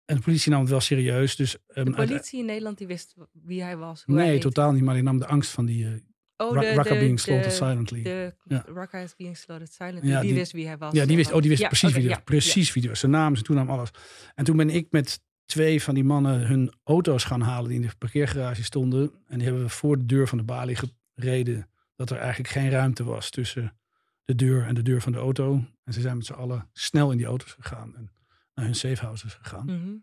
en 0.05 0.15
de 0.15 0.21
politie 0.21 0.51
nam 0.51 0.59
het 0.62 0.69
wel 0.69 0.79
serieus. 0.79 1.35
Dus, 1.35 1.57
ehm, 1.67 1.85
De 1.85 1.91
politie 1.91 2.39
in 2.39 2.45
Nederland 2.45 2.77
die 2.77 2.88
wist 2.88 3.15
wie 3.31 3.63
hij 3.63 3.77
was. 3.77 4.03
Hoe 4.05 4.15
nee, 4.15 4.39
totaal 4.39 4.71
niet. 4.71 4.83
Maar 4.83 4.93
die 4.93 5.03
nam 5.03 5.17
de 5.19 5.27
angst 5.27 5.51
van 5.51 5.65
die 5.65 5.85
uh, 5.85 5.91
Oh, 6.38 6.59
de, 6.59 6.83
being 6.89 7.19
slaughtered 7.19 7.57
de, 7.59 7.65
silently. 7.65 8.01
de 8.03 8.33
Ja. 8.43 8.91
Is 9.01 9.15
being 9.15 9.38
slaughtered 9.38 9.74
silently. 9.74 10.09
Ja, 10.09 10.19
die, 10.19 10.29
die- 10.29 10.38
wist 10.39 10.51
wie 10.51 10.67
hij 10.67 10.77
was. 10.77 10.93
ja, 10.93 11.05
die 11.05 11.15
wist, 11.15 11.31
oh, 11.31 11.39
die 11.41 11.50
wist 11.50 11.62
Ja, 11.62 11.67
precies 11.67 11.91
wie 11.93 12.07
die. 12.07 12.21
Precies 12.21 12.74
wie 12.74 12.81
die 12.81 12.89
was. 12.91 13.00
Zijn 13.00 13.12
naam, 13.12 13.33
zijn 13.33 13.45
toenaam, 13.45 13.69
alles. 13.69 13.89
En 14.35 14.45
toen 14.45 14.57
ben 14.57 14.69
ik 14.69 14.88
met 14.89 15.21
twee 15.45 15.83
van 15.83 15.93
die 15.93 16.03
mannen 16.03 16.47
hun 16.47 16.74
auto's 16.83 17.24
gaan 17.24 17.41
halen 17.41 17.69
die 17.69 17.79
in 17.81 17.88
de 17.88 17.93
parkeergarage 17.97 18.63
stonden. 18.63 19.12
En 19.27 19.38
die 19.38 19.47
hebben 19.47 19.63
we 19.63 19.69
voor 19.69 19.97
de 19.97 20.05
deur 20.05 20.27
van 20.27 20.38
de 20.38 20.43
balie 20.43 20.77
gereden. 21.15 21.69
Dat 21.95 22.09
er 22.09 22.17
eigenlijk 22.17 22.50
geen 22.50 22.69
ruimte 22.69 23.03
was 23.03 23.29
tussen 23.29 23.77
de 24.25 24.35
deur 24.35 24.65
en 24.65 24.75
de 24.75 24.81
deur 24.81 25.01
van 25.01 25.12
de 25.12 25.17
auto. 25.17 25.63
En 25.83 25.93
ze 25.93 26.01
zijn 26.01 26.17
met 26.17 26.25
z'n 26.25 26.33
allen 26.33 26.69
snel 26.74 27.12
in 27.12 27.17
die 27.17 27.25
auto's 27.25 27.51
gegaan 27.59 27.95
en 27.95 28.12
naar 28.55 28.65
hun 28.65 28.75
safehouses 28.75 29.33
gegaan. 29.33 29.65
Mhm. 29.65 29.95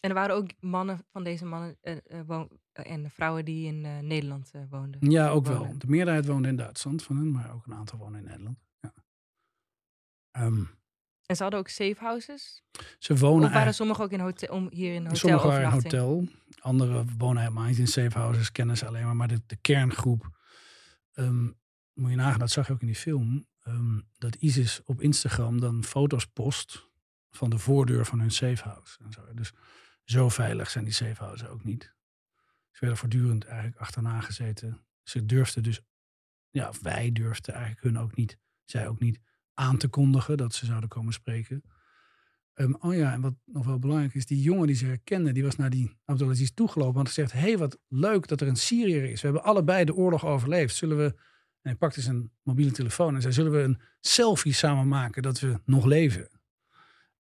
En 0.00 0.08
er 0.08 0.14
waren 0.14 0.34
ook 0.36 0.50
mannen 0.60 1.06
van 1.10 1.24
deze 1.24 1.44
mannen 1.44 1.76
eh, 1.80 1.96
en 2.72 3.10
vrouwen 3.10 3.44
die 3.44 3.66
in 3.66 4.06
Nederland 4.06 4.50
woonden. 4.70 5.10
Ja, 5.10 5.28
ook 5.28 5.46
wel. 5.46 5.78
De 5.78 5.86
meerderheid 5.88 6.26
woonde 6.26 6.48
in 6.48 6.56
Duitsland 6.56 7.02
van 7.02 7.16
hen, 7.16 7.30
maar 7.30 7.54
ook 7.54 7.66
een 7.66 7.74
aantal 7.74 7.98
wonen 7.98 8.18
in 8.20 8.26
Nederland. 8.26 8.58
Ja. 8.80 8.92
Ehm, 10.30 10.64
En 11.26 11.36
ze 11.36 11.42
hadden 11.42 11.60
ook 11.60 11.68
safe 11.68 11.96
houses? 11.98 12.62
ze 12.98 13.12
Of 13.12 13.20
wonen 13.20 13.40
waren 13.40 13.44
eigenlijk... 13.44 13.76
sommigen 13.76 14.04
ook 14.04 14.10
in 14.12 14.20
hotel, 14.20 14.54
om 14.56 14.68
hier 14.70 14.94
in 14.94 15.02
hotel 15.02 15.16
Sommigen 15.16 15.48
waren 15.48 15.64
in 15.66 15.70
hotel. 15.72 16.28
Anderen 16.60 17.14
wonen 17.18 17.42
helemaal 17.42 17.64
niet 17.66 17.78
in 17.78 17.86
safe 17.86 18.18
houses, 18.18 18.52
kennen 18.52 18.76
ze 18.76 18.86
alleen 18.86 19.04
maar. 19.04 19.16
Maar 19.16 19.28
de, 19.28 19.40
de 19.46 19.56
kerngroep, 19.56 20.30
ehm, 21.12 21.44
moet 21.94 22.10
je 22.10 22.16
nagaan, 22.16 22.38
dat 22.38 22.50
zag 22.50 22.66
je 22.66 22.72
ook 22.72 22.80
in 22.80 22.86
die 22.86 22.96
film. 22.96 23.46
ehm, 23.62 24.00
dat 24.18 24.34
ISIS 24.34 24.80
op 24.84 25.00
Instagram 25.00 25.60
dan 25.60 25.84
foto's 25.84 26.26
post 26.26 26.87
van 27.30 27.50
de 27.50 27.58
voordeur 27.58 28.06
van 28.06 28.20
hun 28.20 28.30
safe 28.30 28.68
house. 28.68 28.98
En 29.04 29.12
zo. 29.12 29.34
Dus 29.34 29.52
zo 30.04 30.28
veilig 30.28 30.70
zijn 30.70 30.84
die 30.84 30.92
safe 30.92 31.24
houses 31.24 31.48
ook 31.48 31.64
niet. 31.64 31.82
Ze 32.70 32.78
werden 32.80 32.98
voortdurend 32.98 33.44
eigenlijk 33.44 33.76
achterna 33.76 34.20
gezeten. 34.20 34.84
Ze 35.02 35.26
durfden 35.26 35.62
dus, 35.62 35.80
ja, 36.50 36.72
wij 36.82 37.12
durfden 37.12 37.54
eigenlijk 37.54 37.84
hun 37.84 37.98
ook 37.98 38.16
niet, 38.16 38.38
zij 38.64 38.88
ook 38.88 39.00
niet, 39.00 39.20
aan 39.54 39.76
te 39.76 39.88
kondigen 39.88 40.36
dat 40.36 40.54
ze 40.54 40.66
zouden 40.66 40.88
komen 40.88 41.12
spreken. 41.12 41.62
Ehm, 42.54 42.72
oh 42.80 42.94
ja, 42.94 43.12
en 43.12 43.20
wat 43.20 43.34
nog 43.44 43.66
wel 43.66 43.78
belangrijk 43.78 44.14
is, 44.14 44.26
die 44.26 44.42
jongen 44.42 44.66
die 44.66 44.76
ze 44.76 44.86
herkende, 44.86 45.32
die 45.32 45.42
was 45.42 45.56
naar 45.56 45.70
die 45.70 45.96
Abdelaziz 46.04 46.50
toegelopen 46.50 46.92
en 46.92 46.98
had 46.98 47.08
gezegd, 47.08 47.32
hé, 47.32 47.40
hey, 47.40 47.58
wat 47.58 47.78
leuk 47.88 48.28
dat 48.28 48.40
er 48.40 48.48
een 48.48 48.56
Syriër 48.56 49.04
is. 49.04 49.20
We 49.20 49.26
hebben 49.26 49.44
allebei 49.44 49.84
de 49.84 49.94
oorlog 49.94 50.26
overleefd. 50.26 50.76
Zullen 50.76 50.96
we, 50.96 51.04
en 51.04 51.70
hij 51.70 51.74
pakte 51.74 52.00
zijn 52.00 52.30
mobiele 52.42 52.70
telefoon 52.70 53.14
en 53.14 53.20
zei, 53.20 53.32
zullen 53.34 53.52
we 53.52 53.58
een 53.58 53.80
selfie 54.00 54.52
samen 54.52 54.88
maken 54.88 55.22
dat 55.22 55.40
we 55.40 55.60
nog 55.64 55.84
leven? 55.84 56.28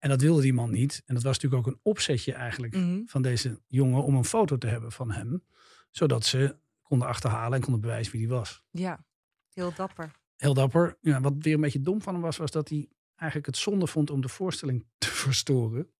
En 0.01 0.09
dat 0.09 0.21
wilde 0.21 0.41
die 0.41 0.53
man 0.53 0.71
niet. 0.71 1.01
En 1.05 1.13
dat 1.15 1.23
was 1.23 1.39
natuurlijk 1.39 1.67
ook 1.67 1.73
een 1.73 1.79
opzetje 1.83 2.33
eigenlijk 2.33 2.75
Mhm. 2.75 3.01
van 3.05 3.21
deze 3.21 3.61
jongen 3.67 4.03
om 4.03 4.15
een 4.15 4.25
foto 4.25 4.57
te 4.57 4.67
hebben 4.67 4.91
van 4.91 5.11
hem. 5.11 5.43
Zodat 5.89 6.25
ze 6.25 6.55
konden 6.81 7.07
achterhalen 7.07 7.53
en 7.57 7.61
konden 7.63 7.81
bewijzen 7.81 8.11
wie 8.11 8.21
die 8.21 8.29
was. 8.29 8.61
Ja, 8.71 9.05
heel 9.53 9.73
dapper. 9.73 10.11
Heel 10.35 10.53
dapper. 10.53 10.97
Ja, 11.01 11.21
wat 11.21 11.33
weer 11.39 11.53
een 11.53 11.61
beetje 11.61 11.81
dom 11.81 12.01
van 12.01 12.13
hem 12.13 12.21
was, 12.23 12.37
was 12.37 12.51
dat 12.51 12.69
hij 12.69 12.89
eigenlijk 13.15 13.45
het 13.49 13.57
zonde 13.57 13.87
vond 13.87 14.09
om 14.09 14.21
de 14.21 14.27
voorstelling 14.29 14.85
te 14.97 15.07
verstoren. 15.07 15.91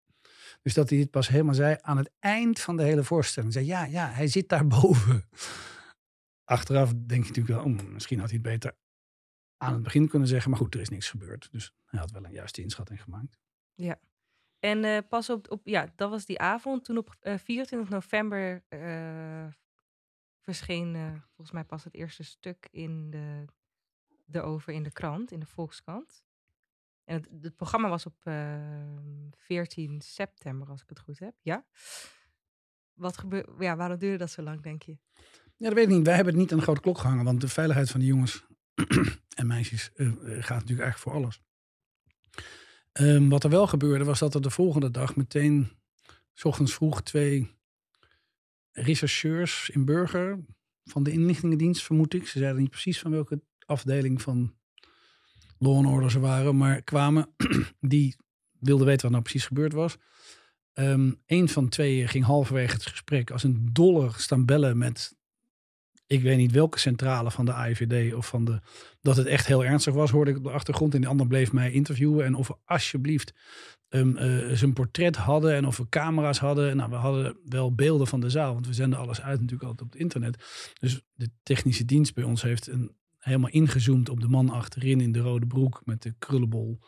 Dus 0.61 0.73
dat 0.73 0.89
hij 0.89 0.97
dit 0.99 1.11
pas 1.11 1.27
helemaal 1.27 1.53
zei 1.53 1.77
aan 1.81 1.97
het 1.97 2.11
eind 2.19 2.59
van 2.59 2.77
de 2.77 2.83
hele 2.83 3.03
voorstelling. 3.03 3.53
Zei, 3.53 3.65
ja, 3.65 3.85
ja, 3.85 4.07
hij 4.09 4.27
zit 4.27 4.49
daar 4.49 4.67
boven. 4.81 5.29
Achteraf 6.43 6.89
denk 6.93 7.23
je 7.23 7.27
natuurlijk 7.33 7.47
wel, 7.63 7.73
oh, 7.73 7.91
misschien 7.93 8.19
had 8.19 8.29
hij 8.29 8.39
het 8.43 8.47
beter 8.51 8.75
aan 9.57 9.73
het 9.73 9.83
begin 9.83 10.07
kunnen 10.07 10.27
zeggen. 10.27 10.49
Maar 10.49 10.59
goed, 10.59 10.75
er 10.75 10.81
is 10.81 10.89
niks 10.89 11.09
gebeurd. 11.09 11.47
Dus 11.51 11.73
hij 11.85 11.99
had 11.99 12.11
wel 12.11 12.25
een 12.25 12.31
juiste 12.31 12.61
inschatting 12.61 13.01
gemaakt. 13.01 13.39
En 14.59 14.83
eh, 14.83 14.97
pas 15.09 15.29
op, 15.29 15.51
op, 15.51 15.61
ja, 15.63 15.91
dat 15.95 16.09
was 16.09 16.25
die 16.25 16.39
avond. 16.39 16.85
Toen 16.85 16.97
op 16.97 17.15
eh, 17.19 17.37
24 17.37 17.89
november 17.89 18.63
eh, 18.67 19.47
verscheen 20.39 20.95
eh, 20.95 21.11
volgens 21.25 21.51
mij 21.51 21.63
pas 21.63 21.83
het 21.83 21.93
eerste 21.93 22.23
stuk 22.23 22.67
in 22.71 23.09
de, 24.25 24.41
over 24.41 24.73
in 24.73 24.83
de 24.83 24.91
krant, 24.91 25.31
in 25.31 25.39
de 25.39 25.45
Volkskrant. 25.45 26.23
En 27.03 27.15
het, 27.15 27.27
het 27.41 27.55
programma 27.55 27.89
was 27.89 28.05
op 28.05 28.15
eh, 28.23 28.59
14 29.35 30.01
september, 30.01 30.69
als 30.69 30.81
ik 30.81 30.89
het 30.89 30.99
goed 30.99 31.19
heb. 31.19 31.33
Ja. 31.41 31.65
Wat 32.93 33.17
gebeurt, 33.17 33.49
ja, 33.59 33.75
waarom 33.75 33.97
duurde 33.97 34.17
dat 34.17 34.31
zo 34.31 34.41
lang, 34.41 34.61
denk 34.61 34.83
je? 34.83 34.97
Ja, 35.57 35.67
dat 35.67 35.73
weet 35.73 35.87
ik 35.87 35.95
niet. 35.95 36.05
Wij 36.05 36.15
hebben 36.15 36.33
het 36.33 36.41
niet 36.41 36.51
aan 36.51 36.57
de 36.57 36.63
grote 36.63 36.81
klok 36.81 36.97
gehangen. 36.97 37.25
Want 37.25 37.41
de 37.41 37.47
veiligheid 37.47 37.89
van 37.89 37.99
de 37.99 38.05
jongens 38.05 38.45
en 39.39 39.47
meisjes 39.47 39.91
eh, 39.93 40.07
eh, 40.07 40.13
gaat 40.15 40.59
natuurlijk 40.59 40.67
eigenlijk 40.67 40.97
voor 40.97 41.13
alles. 41.13 41.41
Ehm, 42.91 43.29
wat 43.29 43.43
er 43.43 43.49
wel 43.49 43.67
gebeurde 43.67 44.03
was 44.03 44.19
dat 44.19 44.35
er 44.35 44.41
de 44.41 44.49
volgende 44.49 44.91
dag 44.91 45.15
meteen, 45.15 45.71
s 46.33 46.43
ochtends 46.43 46.73
vroeg, 46.73 47.01
twee 47.01 47.51
rechercheurs 48.71 49.69
in 49.69 49.85
Burger 49.85 50.39
van 50.83 51.03
de 51.03 51.11
inlichtingendienst, 51.11 51.83
vermoed 51.83 52.13
ik. 52.13 52.27
Ze 52.27 52.39
zeiden 52.39 52.61
niet 52.61 52.69
precies 52.69 52.99
van 52.99 53.11
welke 53.11 53.41
afdeling 53.65 54.21
van 54.21 54.53
Law 55.57 55.75
and 55.75 55.87
Order 55.87 56.11
ze 56.11 56.19
waren, 56.19 56.57
maar 56.57 56.81
kwamen. 56.81 57.35
Die 57.79 58.15
wilden 58.59 58.85
weten 58.85 59.01
wat 59.01 59.11
nou 59.11 59.23
precies 59.23 59.45
gebeurd 59.45 59.73
was. 59.73 59.97
Ehm 60.73 61.11
een 61.25 61.49
van 61.49 61.69
twee 61.69 62.07
ging 62.07 62.25
halverwege 62.25 62.73
het 62.73 62.85
gesprek 62.85 63.31
als 63.31 63.43
een 63.43 63.69
dolle 63.73 64.11
staan 64.15 64.45
bellen 64.45 64.77
met 64.77 65.15
ik 66.11 66.21
weet 66.21 66.37
niet 66.37 66.51
welke 66.51 66.79
centrale 66.79 67.31
van 67.31 67.45
de 67.45 67.53
AIVD 67.53 68.13
of 68.13 68.27
van 68.27 68.45
de. 68.45 68.59
dat 69.01 69.15
het 69.15 69.27
echt 69.27 69.47
heel 69.47 69.65
ernstig 69.65 69.93
was, 69.93 70.11
hoorde 70.11 70.31
ik 70.31 70.37
op 70.37 70.43
de 70.43 70.49
achtergrond. 70.49 70.93
En 70.93 70.99
die 70.99 71.09
ander 71.09 71.27
bleef 71.27 71.51
mij 71.51 71.71
interviewen. 71.71 72.25
En 72.25 72.35
of 72.35 72.47
we 72.47 72.55
alsjeblieft 72.65 73.33
um, 73.89 74.17
uh, 74.17 74.55
zijn 74.55 74.73
portret 74.73 75.15
hadden 75.15 75.53
en 75.53 75.65
of 75.65 75.77
we 75.77 75.89
camera's 75.89 76.39
hadden. 76.39 76.77
Nou, 76.77 76.89
we 76.89 76.95
hadden 76.95 77.37
wel 77.45 77.75
beelden 77.75 78.07
van 78.07 78.19
de 78.19 78.29
zaal, 78.29 78.53
want 78.53 78.67
we 78.67 78.73
zenden 78.73 78.99
alles 78.99 79.21
uit 79.21 79.39
natuurlijk 79.39 79.69
altijd 79.69 79.87
op 79.87 79.91
het 79.93 80.01
internet. 80.01 80.43
Dus 80.79 81.01
de 81.13 81.29
technische 81.43 81.85
dienst 81.85 82.13
bij 82.13 82.23
ons 82.23 82.41
heeft 82.41 82.67
een, 82.67 82.91
helemaal 83.17 83.49
ingezoomd 83.49 84.09
op 84.09 84.21
de 84.21 84.27
man 84.27 84.49
achterin 84.49 85.01
in 85.01 85.11
de 85.11 85.19
rode 85.19 85.47
broek 85.47 85.81
met 85.85 86.01
de 86.01 86.13
krullenbol. 86.19 86.79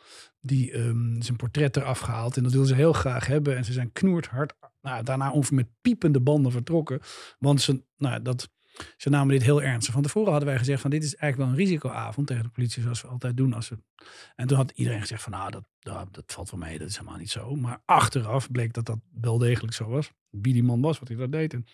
Die 0.42 0.78
um, 0.78 1.22
zijn 1.22 1.38
portret 1.38 1.78
eraf 1.78 2.00
gehaald. 2.00 2.38
En 2.38 2.44
dat 2.44 2.52
wilden 2.52 2.70
ze 2.70 2.76
heel 2.76 2.94
graag 2.94 3.28
hebben. 3.28 3.58
En 3.58 3.66
ze 3.66 3.74
zijn 3.74 3.92
knoerd 3.92 4.28
hard. 4.28 4.54
Nou, 4.82 5.04
daarna 5.04 5.32
ongeveer 5.32 5.56
met 5.56 5.70
piepende 5.82 6.22
banden 6.22 6.52
vertrokken. 6.52 7.00
Want 7.40 7.62
ze, 7.62 7.84
nou, 7.98 8.22
dat. 8.22 8.52
Ze 8.98 9.10
namen 9.10 9.34
dit 9.34 9.44
heel 9.44 9.62
ernstig. 9.62 9.94
Van 9.94 10.04
tevoren 10.04 10.30
hadden 10.30 10.50
wij 10.50 10.58
gezegd 10.58 10.82
van 10.82 10.90
dit 10.90 11.04
is 11.04 11.16
eigenlijk 11.16 11.52
wel 11.52 11.60
een 11.60 11.68
risicoavond 11.68 12.28
tegen 12.28 12.44
de 12.44 12.50
politie 12.50 12.82
zoals 12.82 13.02
we 13.02 13.08
altijd 13.08 13.38
doen. 13.38 13.54
Als 13.54 13.70
we... 13.70 13.78
En 14.36 14.48
toen 14.48 14.58
had 14.58 14.72
iedereen 14.72 15.02
gezegd 15.02 15.24
van 15.24 15.32
nou 15.32 15.52
dat, 15.52 15.64
dat, 16.12 16.34
valt 16.34 16.52
wel 16.52 16.60
mee, 16.60 16.78
dat 16.78 16.90
is 16.90 16.98
helemaal 16.98 17.20
niet 17.20 17.30
zo. 17.30 17.56
Maar 17.56 17.82
achteraf 17.86 18.52
bleek 18.52 18.74
dat 18.74 18.86
dat 18.86 19.00
wel 19.22 19.38
degelijk 19.38 19.74
zo 19.74 19.88
was. 19.88 20.12
Wie 20.30 20.54
die 20.54 20.64
man 20.64 20.82
was, 20.82 21.00
wat 21.00 21.08
hij 21.08 21.18
dat 21.18 21.32
deed. 21.32 21.54
En 21.54 21.66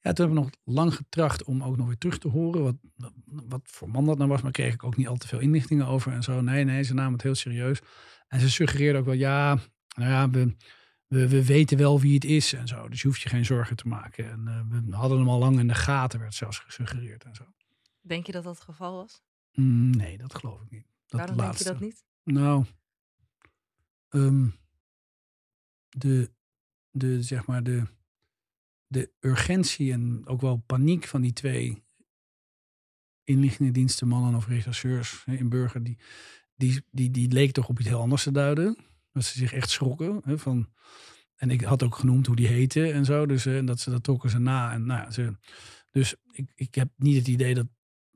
ja, 0.00 0.12
toen 0.12 0.26
hebben 0.26 0.44
we 0.44 0.50
nog 0.50 0.74
lang 0.74 0.94
getracht 0.94 1.44
om 1.44 1.62
ook 1.62 1.76
nog 1.76 1.86
weer 1.86 1.98
terug 1.98 2.18
te 2.18 2.28
horen 2.28 2.62
wat, 2.62 2.76
wat 3.24 3.60
voor 3.64 3.90
man 3.90 4.04
dat 4.04 4.18
nou 4.18 4.30
was. 4.30 4.42
Maar 4.42 4.52
kreeg 4.52 4.74
ik 4.74 4.84
ook 4.84 4.96
niet 4.96 5.08
al 5.08 5.16
te 5.16 5.28
veel 5.28 5.38
inlichtingen 5.38 5.86
over 5.86 6.12
en 6.12 6.22
zo. 6.22 6.40
Nee, 6.40 6.64
nee, 6.64 6.82
ze 6.82 6.94
namen 6.94 7.12
het 7.12 7.22
heel 7.22 7.34
serieus. 7.34 7.80
En 8.28 8.40
ze 8.40 8.50
suggereerden 8.50 9.00
ook 9.00 9.06
wel 9.06 9.14
ja, 9.14 9.58
nou 9.96 10.10
ja, 10.10 10.30
we, 10.30 10.56
we, 11.08 11.28
we, 11.28 11.44
weten 11.44 11.78
wel 11.78 12.00
wie 12.00 12.14
het 12.14 12.24
is 12.24 12.52
en 12.52 12.68
zo. 12.68 12.88
Dus 12.88 13.00
je 13.00 13.08
hoeft 13.08 13.20
je 13.20 13.28
geen 13.28 13.44
zorgen 13.44 13.76
te 13.76 13.88
maken. 13.88 14.30
En 14.30 14.44
uh, 14.46 14.80
we 14.88 14.96
hadden 14.96 15.18
hem 15.18 15.28
al 15.28 15.38
lang 15.38 15.58
in 15.58 15.68
de 15.68 15.74
gaten, 15.74 16.20
werd 16.20 16.34
zelfs 16.34 16.58
gesuggereerd 16.58 17.24
en 17.24 17.34
zo. 17.34 17.44
Denk 18.00 18.26
je 18.26 18.32
dat 18.32 18.44
dat 18.44 18.54
het 18.54 18.64
geval 18.64 18.96
was? 18.96 19.22
Mm, 19.52 19.90
nee, 19.90 20.18
dat 20.18 20.34
geloof 20.34 20.62
ik 20.62 20.70
niet. 20.70 20.86
Dat 21.06 21.20
Waarom 21.20 21.36
laatste. 21.36 21.64
denk 21.64 21.78
je 21.78 21.84
dat 21.84 21.92
niet? 21.92 22.04
Nou, 22.34 22.64
um, 24.08 24.54
de, 25.88 26.30
de, 26.90 27.22
zeg 27.22 27.46
maar, 27.46 27.62
de, 27.62 27.86
de 28.86 29.10
urgentie 29.20 29.92
en 29.92 30.26
ook 30.26 30.40
wel 30.40 30.56
paniek 30.56 31.06
van 31.06 31.20
die 31.20 31.32
twee 31.32 31.82
inlichtingendiensten, 33.24 34.08
mannen 34.08 34.34
of 34.34 34.46
rechercheurs 34.46 35.22
hè, 35.24 35.34
in 35.34 35.48
Burger, 35.48 35.82
die, 35.82 35.98
die, 36.54 36.82
die, 36.90 37.10
die 37.10 37.32
leek 37.32 37.52
toch 37.52 37.68
op 37.68 37.78
iets 37.78 37.88
heel 37.88 38.00
anders 38.00 38.22
te 38.22 38.32
duiden. 38.32 38.76
Dat 39.12 39.24
ze 39.24 39.38
zich 39.38 39.52
echt 39.52 39.70
schrokken. 39.70 40.20
Hè, 40.24 40.38
van, 40.38 40.68
en 41.36 41.50
ik 41.50 41.60
had 41.60 41.82
ook 41.82 41.94
genoemd 41.94 42.26
hoe 42.26 42.36
die 42.36 42.46
heette 42.46 42.92
en 42.92 43.04
zo. 43.04 43.26
Dus 43.26 43.46
uh, 43.46 43.66
dat 43.66 43.80
ze 43.80 43.90
dat 43.90 44.02
trokken 44.02 44.30
ze 44.30 44.38
na. 44.38 44.72
En, 44.72 44.86
nou, 44.86 45.10
ze, 45.10 45.36
dus 45.90 46.14
ik, 46.30 46.52
ik 46.54 46.74
heb 46.74 46.88
niet 46.96 47.16
het 47.16 47.28
idee 47.28 47.54
dat, 47.54 47.66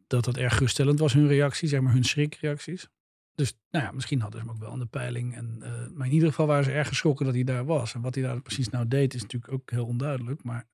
dat 0.07 0.25
dat 0.25 0.37
erg 0.37 0.53
geruststellend 0.53 0.99
was, 0.99 1.13
hun 1.13 1.29
reactie, 1.29 1.69
zeg 1.69 1.81
maar 1.81 1.93
hun 1.93 2.05
schrikreacties. 2.05 2.89
dus 3.35 3.55
nou 3.71 3.85
ja, 3.85 3.93
misschien 3.93 4.21
hadden 4.21 4.41
ze 4.41 4.47
hem 4.47 4.55
ook 4.55 4.63
wel 4.63 4.73
aan 4.73 4.79
de 4.79 4.87
peiling. 4.87 5.35
En, 5.35 5.59
eh, 5.61 5.89
maar 5.95 6.07
in 6.07 6.13
ieder 6.13 6.29
geval 6.29 6.47
waren 6.47 6.65
ze 6.65 6.73
erg 6.73 6.89
geschrokken 6.89 7.25
dat 7.25 7.35
hij 7.35 7.45
daar 7.45 7.65
was. 7.65 7.95
En 7.95 8.01
wat 8.01 8.15
hij 8.15 8.25
daar 8.25 8.43
precies 8.43 8.69
nou 8.69 8.89
deed, 8.89 9.15
is 9.15 9.23
natuurlijk 9.23 9.53
ook 9.53 9.71
heel 9.71 9.87
onduidelijk. 9.87 10.43
Maar 10.43 10.71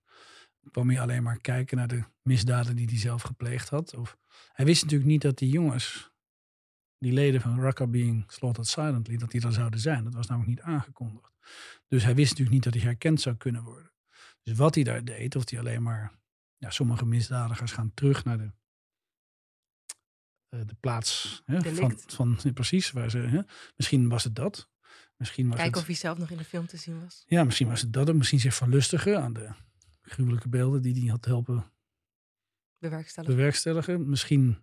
kwam 0.71 0.89
hij 0.89 1.01
alleen 1.01 1.23
maar 1.23 1.41
kijken 1.41 1.77
naar 1.77 1.89
de 1.89 2.03
misdaden 2.23 2.77
die 2.77 2.87
hij 2.87 2.99
zelf 2.99 3.23
gepleegd 3.23 3.69
had. 3.69 3.97
Of, 3.97 4.17
hij 4.53 4.65
wist 4.65 4.83
natuurlijk 4.83 5.11
niet 5.11 5.23
dat 5.23 5.39
die 5.39 5.51
jongens, 5.51 6.11
die 6.99 7.13
leden 7.13 7.41
van 7.41 7.61
Raqqa 7.61 7.87
being 7.87 8.25
slaughtered 8.27 8.69
silently, 8.69 9.17
dat 9.17 9.31
die 9.31 9.43
er 9.43 9.53
zouden 9.53 9.81
zijn. 9.81 10.05
Dat 10.05 10.15
was 10.15 10.27
namelijk 10.27 10.57
niet 10.57 10.65
aangekondigd. 10.65 11.33
Dus 11.89 12.05
hij 12.05 12.15
wist 12.15 12.29
natuurlijk 12.29 12.55
niet 12.55 12.65
dat 12.65 12.75
hij 12.75 12.83
herkend 12.83 13.21
zou 13.21 13.37
kunnen 13.37 13.63
worden. 13.63 13.93
Dus 14.43 14.57
wat 14.57 14.75
hij 14.75 14.85
daar 14.85 15.05
deed, 15.05 15.37
of 15.37 15.51
hij 15.51 15.59
alleen 15.59 15.83
maar, 15.83 16.19
ja, 16.57 16.71
sommige 16.71 17.07
misdadigers 17.07 17.73
gaan 17.73 17.95
terug 17.95 18.25
naar 18.25 18.39
de 18.39 18.53
eh, 20.49 20.61
de 20.67 20.75
plaats 20.81 21.43
hè, 21.45 21.75
van, 21.75 21.99
van 22.07 22.39
precies 22.55 22.91
waar 22.91 23.11
ze. 23.11 23.19
Hè, 23.19 23.41
misschien 23.77 24.09
was 24.09 24.25
het 24.25 24.35
dat. 24.35 24.71
Misschien 25.17 25.49
was 25.49 25.57
Kijken 25.57 25.75
het, 25.75 25.81
of 25.81 25.87
hij 25.87 25.97
zelf 25.97 26.19
nog 26.19 26.31
in 26.31 26.37
de 26.37 26.45
film 26.45 26.67
te 26.67 26.77
zien 26.77 27.01
was. 27.01 27.23
Ja, 27.27 27.45
misschien 27.45 27.69
was 27.69 27.81
het 27.81 27.93
dat. 27.93 28.09
Of 28.09 28.15
misschien 28.15 28.41
zich 28.41 28.55
verlustigen 28.55 29.23
aan 29.23 29.33
de 29.33 29.51
gruwelijke 30.03 30.49
beelden 30.49 30.83
die 30.83 31.01
hij 31.01 31.11
had 31.11 31.25
helpen 31.25 31.73
bewerkstelligen. 32.79 33.37
bewerkstelligen. 33.37 34.09
Misschien, 34.09 34.59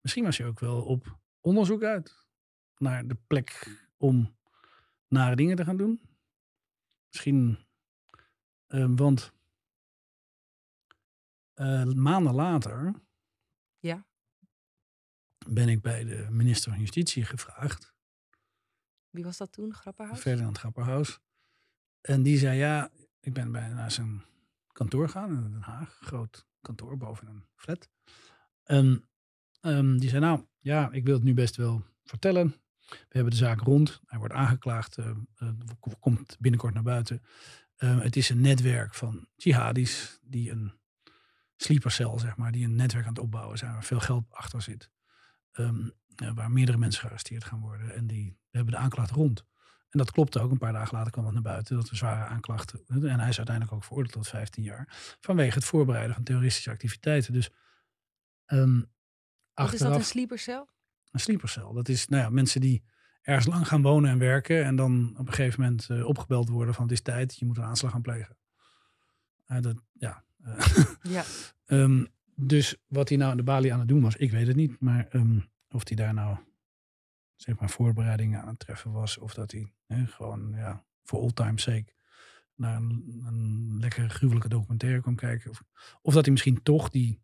misschien 0.00 0.24
was 0.24 0.38
hij 0.38 0.46
ook 0.46 0.60
wel 0.60 0.82
op 0.82 1.20
onderzoek 1.42 1.82
uit 1.82 2.26
naar 2.76 3.06
de 3.06 3.16
plek 3.26 3.78
om 3.96 4.36
nare 5.08 5.36
dingen 5.36 5.56
te 5.56 5.64
gaan 5.64 5.76
doen. 5.76 6.00
Misschien, 7.08 7.58
uh, 8.68 8.86
want 8.96 9.32
uh, 11.54 11.84
maanden 11.84 12.34
later 12.34 12.94
ja 13.78 14.06
ben 15.46 15.68
ik 15.68 15.82
bij 15.82 16.04
de 16.04 16.26
minister 16.30 16.70
van 16.70 16.80
Justitie 16.80 17.24
gevraagd. 17.24 17.94
Wie 19.10 19.24
was 19.24 19.36
dat 19.36 19.52
toen? 19.52 19.74
Grapperhaus? 19.74 20.20
Ferdinand 20.20 20.58
Grapperhaus. 20.58 21.20
En 22.00 22.22
die 22.22 22.38
zei, 22.38 22.58
ja, 22.58 22.90
ik 23.20 23.32
ben 23.32 23.52
bij, 23.52 23.68
naar 23.68 23.90
zijn 23.90 24.24
kantoor 24.72 25.08
gegaan 25.08 25.30
in 25.30 25.42
Den 25.42 25.62
Haag. 25.62 25.98
Groot 26.00 26.46
kantoor 26.60 26.96
boven 26.96 27.26
een 27.26 27.44
flat. 27.54 27.90
En 28.62 29.08
um, 29.60 29.98
die 29.98 30.08
zei, 30.08 30.20
nou, 30.20 30.46
ja, 30.62 30.90
ik 30.90 31.04
wil 31.04 31.14
het 31.14 31.22
nu 31.22 31.34
best 31.34 31.56
wel 31.56 31.84
vertellen. 32.04 32.54
We 32.88 32.96
hebben 33.08 33.30
de 33.30 33.38
zaak 33.38 33.60
rond. 33.60 34.00
Hij 34.06 34.18
wordt 34.18 34.34
aangeklaagd. 34.34 34.98
Uh, 34.98 35.10
komt 36.00 36.36
binnenkort 36.40 36.74
naar 36.74 36.82
buiten. 36.82 37.22
Uh, 37.78 38.00
het 38.00 38.16
is 38.16 38.28
een 38.28 38.40
netwerk 38.40 38.94
van 38.94 39.28
jihadis 39.36 40.18
die 40.22 40.50
een 40.50 40.72
sleepercel, 41.56 42.18
zeg 42.18 42.36
maar, 42.36 42.52
die 42.52 42.64
een 42.64 42.76
netwerk 42.76 43.06
aan 43.06 43.12
het 43.12 43.22
opbouwen 43.22 43.58
zijn, 43.58 43.72
waar 43.72 43.84
veel 43.84 44.00
geld 44.00 44.24
achter 44.30 44.62
zit. 44.62 44.90
Um, 45.52 45.92
waar 46.34 46.50
meerdere 46.50 46.78
mensen 46.78 47.00
gearresteerd 47.00 47.44
gaan 47.44 47.60
worden. 47.60 47.94
En 47.94 48.06
die 48.06 48.38
hebben 48.50 48.72
de 48.72 48.78
aanklacht 48.78 49.10
rond. 49.10 49.44
En 49.88 49.98
dat 49.98 50.10
klopte 50.10 50.40
ook. 50.40 50.50
Een 50.50 50.58
paar 50.58 50.72
dagen 50.72 50.96
later 50.96 51.12
kwam 51.12 51.24
het 51.24 51.34
naar 51.34 51.42
buiten. 51.42 51.76
Dat 51.76 51.88
er 51.88 51.96
zware 51.96 52.24
aanklachten. 52.24 52.84
En 52.86 53.20
hij 53.20 53.28
is 53.28 53.36
uiteindelijk 53.36 53.72
ook 53.72 53.84
veroordeeld 53.84 54.12
tot 54.12 54.28
15 54.28 54.62
jaar. 54.62 55.16
Vanwege 55.20 55.54
het 55.54 55.64
voorbereiden 55.64 56.14
van 56.14 56.24
terroristische 56.24 56.70
activiteiten. 56.70 57.32
Dus. 57.32 57.50
Um, 58.46 58.90
Wat 59.54 59.72
is 59.72 59.80
dat 59.80 59.94
een 59.94 60.04
sleepercel? 60.04 60.68
Een 61.10 61.20
sleepercel. 61.20 61.72
Dat 61.72 61.88
is 61.88 62.08
nou 62.08 62.22
ja, 62.22 62.30
mensen 62.30 62.60
die 62.60 62.82
ergens 63.22 63.46
lang 63.46 63.68
gaan 63.68 63.82
wonen 63.82 64.10
en 64.10 64.18
werken. 64.18 64.64
En 64.64 64.76
dan 64.76 65.14
op 65.18 65.26
een 65.26 65.34
gegeven 65.34 65.60
moment 65.60 65.88
uh, 65.90 66.06
opgebeld 66.06 66.48
worden 66.48 66.74
van 66.74 66.82
het 66.82 66.92
is 66.92 67.00
tijd. 67.00 67.38
Je 67.38 67.46
moet 67.46 67.56
een 67.56 67.64
aanslag 67.64 67.90
gaan 67.90 68.02
plegen. 68.02 68.36
Uh, 69.46 69.60
dat, 69.60 69.76
ja. 69.92 70.24
Ja. 71.02 71.24
um, 71.66 72.08
Dus 72.34 72.76
wat 72.86 73.08
hij 73.08 73.18
nou 73.18 73.30
aan 73.30 73.36
de 73.36 73.42
balie 73.42 73.72
aan 73.72 73.78
het 73.78 73.88
doen 73.88 74.02
was, 74.02 74.16
ik 74.16 74.30
weet 74.30 74.46
het 74.46 74.56
niet. 74.56 74.80
Maar 74.80 75.08
um, 75.12 75.50
of 75.70 75.88
hij 75.88 75.96
daar 75.96 76.14
nou 76.14 76.36
zeg 77.36 77.58
maar 77.58 77.70
voorbereidingen 77.70 78.40
aan 78.40 78.48
het 78.48 78.58
treffen 78.58 78.92
was. 78.92 79.18
Of 79.18 79.34
dat 79.34 79.50
hij 79.50 79.72
gewoon 79.88 80.52
ja, 80.54 80.84
voor 81.04 81.20
all 81.20 81.32
time 81.32 81.60
sake 81.60 81.92
naar 82.54 82.76
een, 82.76 83.22
een 83.26 83.76
lekkere 83.80 84.08
gruwelijke 84.08 84.48
documentaire 84.48 85.00
kwam 85.00 85.16
kijken. 85.16 85.50
Of, 85.50 85.62
of 86.02 86.14
dat 86.14 86.22
hij 86.22 86.32
misschien 86.32 86.62
toch 86.62 86.90
die 86.90 87.20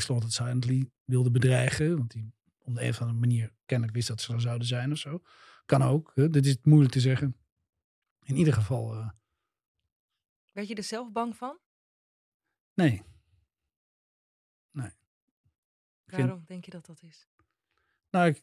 Slaughtered 0.00 0.32
Silently 0.32 0.90
wilde 1.04 1.30
bedreigen. 1.30 1.96
Want 1.96 2.12
hij 2.12 2.32
om 2.58 2.74
de 2.74 2.82
een 2.82 2.88
of 2.88 3.00
andere 3.00 3.18
manier 3.18 3.52
kennelijk 3.66 3.96
wist 3.96 4.08
dat 4.08 4.20
ze 4.20 4.32
er 4.32 4.40
zouden 4.40 4.66
zijn 4.66 4.92
of 4.92 4.98
zo. 4.98 5.22
Kan 5.66 5.82
ook. 5.82 6.12
Hè? 6.14 6.30
Dit 6.30 6.46
is 6.46 6.58
moeilijk 6.62 6.92
te 6.92 7.00
zeggen. 7.00 7.36
In 8.22 8.36
ieder 8.36 8.52
geval. 8.52 8.94
Uh, 8.94 9.10
Werd 10.52 10.68
je 10.68 10.74
er 10.74 10.82
zelf 10.82 11.12
bang 11.12 11.36
van? 11.36 11.58
Nee. 12.74 13.02
Nee. 14.70 14.90
Waarom 16.04 16.36
vind... 16.36 16.48
denk 16.48 16.64
je 16.64 16.70
dat 16.70 16.86
dat 16.86 17.02
is? 17.02 17.28
Nou, 18.10 18.28
ik, 18.28 18.42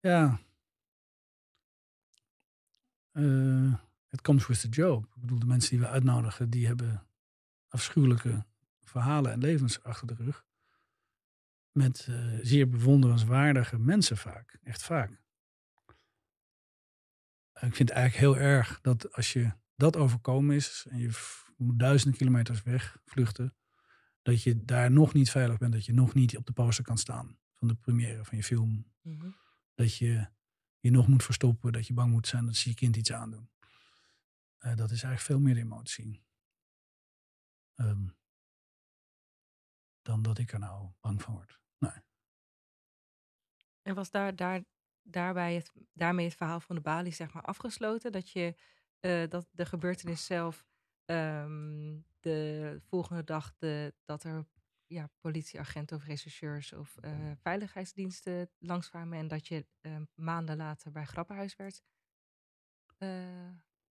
ja. 0.00 0.40
Uh, 3.12 3.74
het 4.08 4.20
comes 4.20 4.46
with 4.46 4.60
the 4.60 4.68
job. 4.68 5.04
Ik 5.04 5.20
bedoel, 5.20 5.38
de 5.38 5.46
mensen 5.46 5.70
die 5.70 5.80
we 5.80 5.88
uitnodigen, 5.88 6.50
die 6.50 6.66
hebben 6.66 7.06
afschuwelijke 7.68 8.46
verhalen 8.90 9.32
en 9.32 9.38
levens 9.38 9.82
achter 9.82 10.06
de 10.06 10.14
rug. 10.14 10.46
Met 11.72 12.06
uh, 12.10 12.38
zeer 12.42 12.68
bewonderenswaardige 12.68 13.78
mensen 13.78 14.16
vaak. 14.16 14.58
Echt 14.62 14.82
vaak. 14.82 15.10
Ik 17.52 17.74
vind 17.76 17.88
het 17.88 17.90
eigenlijk 17.90 18.36
heel 18.36 18.46
erg 18.46 18.80
dat 18.80 19.12
als 19.12 19.32
je 19.32 19.52
dat 19.76 19.96
overkomen 19.96 20.56
is 20.56 20.86
en 20.90 20.98
je 20.98 21.10
moet 21.56 21.78
duizenden 21.78 22.18
kilometers 22.18 22.62
weg 22.62 22.98
vluchten, 23.04 23.54
dat 24.22 24.42
je 24.42 24.64
daar 24.64 24.90
nog 24.90 25.12
niet 25.12 25.30
veilig 25.30 25.58
bent, 25.58 25.72
dat 25.72 25.84
je 25.84 25.92
nog 25.92 26.14
niet 26.14 26.36
op 26.36 26.46
de 26.46 26.52
poster 26.52 26.84
kan 26.84 26.98
staan 26.98 27.38
van 27.54 27.68
de 27.68 27.74
première 27.74 28.24
van 28.24 28.36
je 28.36 28.44
film. 28.44 28.92
Mm 29.02 29.20
-hmm. 29.20 29.36
Dat 29.74 29.96
je 29.96 30.28
je 30.80 30.90
nog 30.90 31.08
moet 31.08 31.24
verstoppen, 31.24 31.72
dat 31.72 31.86
je 31.86 31.92
bang 31.92 32.10
moet 32.10 32.26
zijn 32.26 32.46
dat 32.46 32.56
ze 32.56 32.68
je 32.68 32.74
kind 32.74 32.96
iets 32.96 33.12
aandoen. 33.12 33.50
Uh, 34.60 34.76
dat 34.76 34.90
is 34.90 35.02
eigenlijk 35.02 35.20
veel 35.20 35.40
meer 35.40 35.56
emotie. 35.56 36.24
Um, 37.76 38.18
dan 40.02 40.22
dat 40.22 40.38
ik 40.38 40.52
er 40.52 40.58
nou 40.58 40.90
bang 41.00 41.22
van 41.22 41.34
word. 41.34 41.60
Nee. 41.78 42.02
En 43.82 43.94
was 43.94 44.10
daar, 44.10 44.36
daar, 44.36 44.64
daarbij 45.02 45.54
het, 45.54 45.72
daarmee 45.92 46.26
het 46.26 46.34
verhaal 46.34 46.60
van 46.60 46.76
de 46.76 46.82
balie 46.82 47.12
zeg 47.12 47.32
maar 47.32 47.42
afgesloten? 47.42 48.12
Dat, 48.12 48.30
je, 48.30 48.54
uh, 49.00 49.28
dat 49.28 49.48
de 49.50 49.66
gebeurtenis 49.66 50.24
zelf 50.24 50.66
um, 51.04 52.06
de 52.20 52.80
volgende 52.84 53.24
dag 53.24 53.54
de, 53.58 53.94
dat 54.04 54.24
er 54.24 54.46
ja, 54.86 55.10
politieagenten 55.20 55.96
of 55.96 56.04
rechercheurs 56.04 56.72
of 56.72 56.96
uh, 57.00 57.30
veiligheidsdiensten 57.36 58.50
langskwamen 58.58 59.18
en 59.18 59.28
dat 59.28 59.48
je 59.48 59.66
uh, 59.80 59.96
maanden 60.14 60.56
later 60.56 60.90
bij 60.90 61.04
Grappenhuis 61.04 61.56
werd 61.56 61.82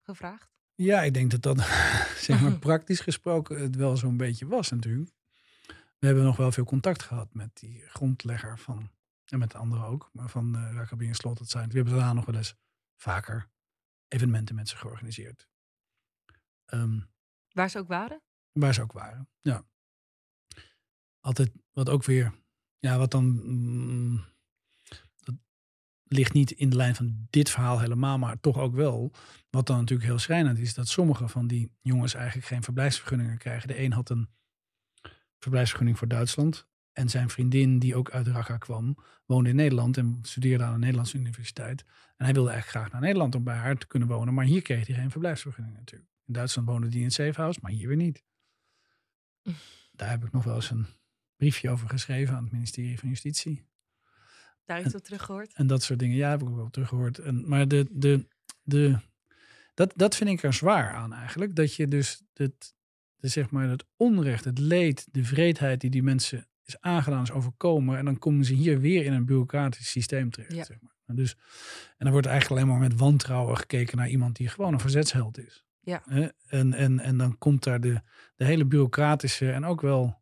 gevraagd? 0.01 0.55
Ja, 0.75 1.01
ik 1.01 1.13
denk 1.13 1.31
dat 1.31 1.41
dat 1.41 1.57
zeg 2.27 2.41
maar, 2.41 2.59
praktisch 2.69 2.99
gesproken 2.99 3.61
het 3.61 3.75
wel 3.75 3.97
zo'n 3.97 4.17
beetje 4.17 4.47
was 4.47 4.69
natuurlijk. 4.71 5.16
We 5.99 6.05
hebben 6.05 6.23
nog 6.23 6.37
wel 6.37 6.51
veel 6.51 6.63
contact 6.63 7.03
gehad 7.03 7.33
met 7.33 7.57
die 7.57 7.83
grondlegger 7.87 8.59
van, 8.59 8.91
en 9.25 9.39
met 9.39 9.51
de 9.51 9.57
anderen 9.57 9.85
ook, 9.85 10.09
maar 10.13 10.29
van 10.29 10.55
uh, 10.55 10.73
Rakabin 10.73 11.15
Slot. 11.15 11.37
Dat 11.37 11.49
zijn. 11.49 11.69
We 11.69 11.75
hebben 11.75 11.93
daarna 11.93 12.13
nog 12.13 12.25
wel 12.25 12.35
eens 12.35 12.55
vaker 12.95 13.49
evenementen 14.07 14.55
met 14.55 14.69
ze 14.69 14.77
georganiseerd. 14.77 15.49
Um, 16.73 17.09
Waar 17.51 17.69
ze 17.69 17.79
ook 17.79 17.87
waren? 17.87 18.21
Waar 18.51 18.73
ze 18.73 18.81
ook 18.81 18.91
waren, 18.91 19.29
ja. 19.41 19.65
Altijd 21.19 21.51
wat 21.71 21.89
ook 21.89 22.03
weer, 22.03 22.33
ja, 22.79 22.97
wat 22.97 23.11
dan. 23.11 23.25
Mm, 23.25 24.25
dat 25.17 25.35
ligt 26.03 26.33
niet 26.33 26.51
in 26.51 26.69
de 26.69 26.75
lijn 26.75 26.95
van 26.95 27.27
dit 27.29 27.49
verhaal 27.49 27.79
helemaal, 27.79 28.17
maar 28.17 28.39
toch 28.39 28.57
ook 28.57 28.75
wel. 28.75 29.13
Wat 29.49 29.67
dan 29.67 29.77
natuurlijk 29.77 30.07
heel 30.07 30.19
schrijnend 30.19 30.59
is, 30.59 30.73
dat 30.73 30.87
sommige 30.87 31.27
van 31.27 31.47
die 31.47 31.71
jongens 31.81 32.13
eigenlijk 32.13 32.47
geen 32.47 32.63
verblijfsvergunningen 32.63 33.37
krijgen. 33.37 33.67
De 33.67 33.79
een 33.79 33.93
had 33.93 34.09
een 34.09 34.29
verblijfsvergunning 35.39 35.97
voor 35.97 36.07
Duitsland. 36.07 36.67
En 36.93 37.09
zijn 37.09 37.29
vriendin, 37.29 37.79
die 37.79 37.95
ook 37.95 38.11
uit 38.11 38.27
Raqqa 38.27 38.57
kwam, 38.57 38.97
woonde 39.25 39.49
in 39.49 39.55
Nederland 39.55 39.97
en 39.97 40.19
studeerde 40.21 40.63
aan 40.63 40.73
een 40.73 40.79
Nederlandse 40.79 41.17
universiteit. 41.17 41.85
En 42.15 42.25
hij 42.25 42.33
wilde 42.33 42.49
eigenlijk 42.49 42.79
graag 42.79 42.91
naar 42.91 43.01
Nederland 43.01 43.35
om 43.35 43.43
bij 43.43 43.55
haar 43.55 43.77
te 43.77 43.87
kunnen 43.87 44.07
wonen. 44.07 44.33
Maar 44.33 44.45
hier 44.45 44.61
kreeg 44.61 44.87
hij 44.87 44.95
geen 44.95 45.11
verblijfsvergunning 45.11 45.77
natuurlijk. 45.77 46.11
In 46.25 46.33
Duitsland 46.33 46.67
woonde 46.67 46.87
die 46.87 46.99
in 46.99 47.05
het 47.05 47.13
safehouse, 47.13 47.59
maar 47.61 47.71
hier 47.71 47.87
weer 47.87 47.97
niet. 47.97 48.23
Daar 49.91 50.09
heb 50.09 50.25
ik 50.25 50.31
nog 50.31 50.43
wel 50.43 50.55
eens 50.55 50.69
een 50.69 50.85
briefje 51.35 51.69
over 51.69 51.89
geschreven 51.89 52.35
aan 52.35 52.43
het 52.43 52.51
ministerie 52.51 52.99
van 52.99 53.09
Justitie. 53.09 53.65
Daar 54.65 54.85
iets 54.85 54.95
op 54.95 55.03
teruggehoord? 55.03 55.53
En 55.53 55.67
dat 55.67 55.83
soort 55.83 55.99
dingen, 55.99 56.15
ja, 56.15 56.29
heb 56.29 56.41
ik 56.41 56.47
ook 56.47 56.55
wel 56.55 56.69
teruggehoord. 56.69 57.19
En, 57.19 57.49
maar 57.49 57.67
de, 57.67 57.87
de, 57.91 58.27
de, 58.63 58.99
dat, 59.73 59.93
dat 59.95 60.15
vind 60.15 60.29
ik 60.29 60.43
er 60.43 60.53
zwaar 60.53 60.93
aan 60.93 61.13
eigenlijk. 61.13 61.55
Dat 61.55 61.75
je 61.75 61.87
dus 61.87 62.23
het, 62.33 62.75
de, 63.17 63.27
zeg 63.27 63.49
maar, 63.49 63.69
het 63.69 63.85
onrecht, 63.95 64.45
het 64.45 64.59
leed, 64.59 65.07
de 65.11 65.23
vreedheid 65.23 65.81
die 65.81 65.89
die 65.89 66.03
mensen 66.03 66.47
is 66.63 66.79
aangedaan, 66.79 67.23
is 67.23 67.31
overkomen. 67.31 67.97
En 67.97 68.05
dan 68.05 68.17
komen 68.17 68.45
ze 68.45 68.53
hier 68.53 68.79
weer 68.79 69.05
in 69.05 69.13
een 69.13 69.25
bureaucratisch 69.25 69.89
systeem 69.89 70.29
terecht. 70.29 70.55
Ja. 70.55 70.63
Zeg 70.63 70.77
maar. 70.81 71.15
Dus, 71.15 71.33
en 71.89 71.95
dan 71.97 72.11
wordt 72.11 72.27
eigenlijk 72.27 72.61
alleen 72.61 72.71
maar 72.73 72.89
met 72.89 72.99
wantrouwen 72.99 73.57
gekeken 73.57 73.97
naar 73.97 74.09
iemand 74.09 74.35
die 74.35 74.47
gewoon 74.47 74.73
een 74.73 74.79
verzetsheld 74.79 75.37
is. 75.37 75.65
Ja. 75.79 76.05
En, 76.47 76.73
en, 76.73 76.99
en 76.99 77.17
dan 77.17 77.37
komt 77.37 77.63
daar 77.63 77.81
de, 77.81 78.01
de 78.35 78.45
hele 78.45 78.65
bureaucratische 78.65 79.51
en 79.51 79.65
ook 79.65 79.81
wel, 79.81 80.21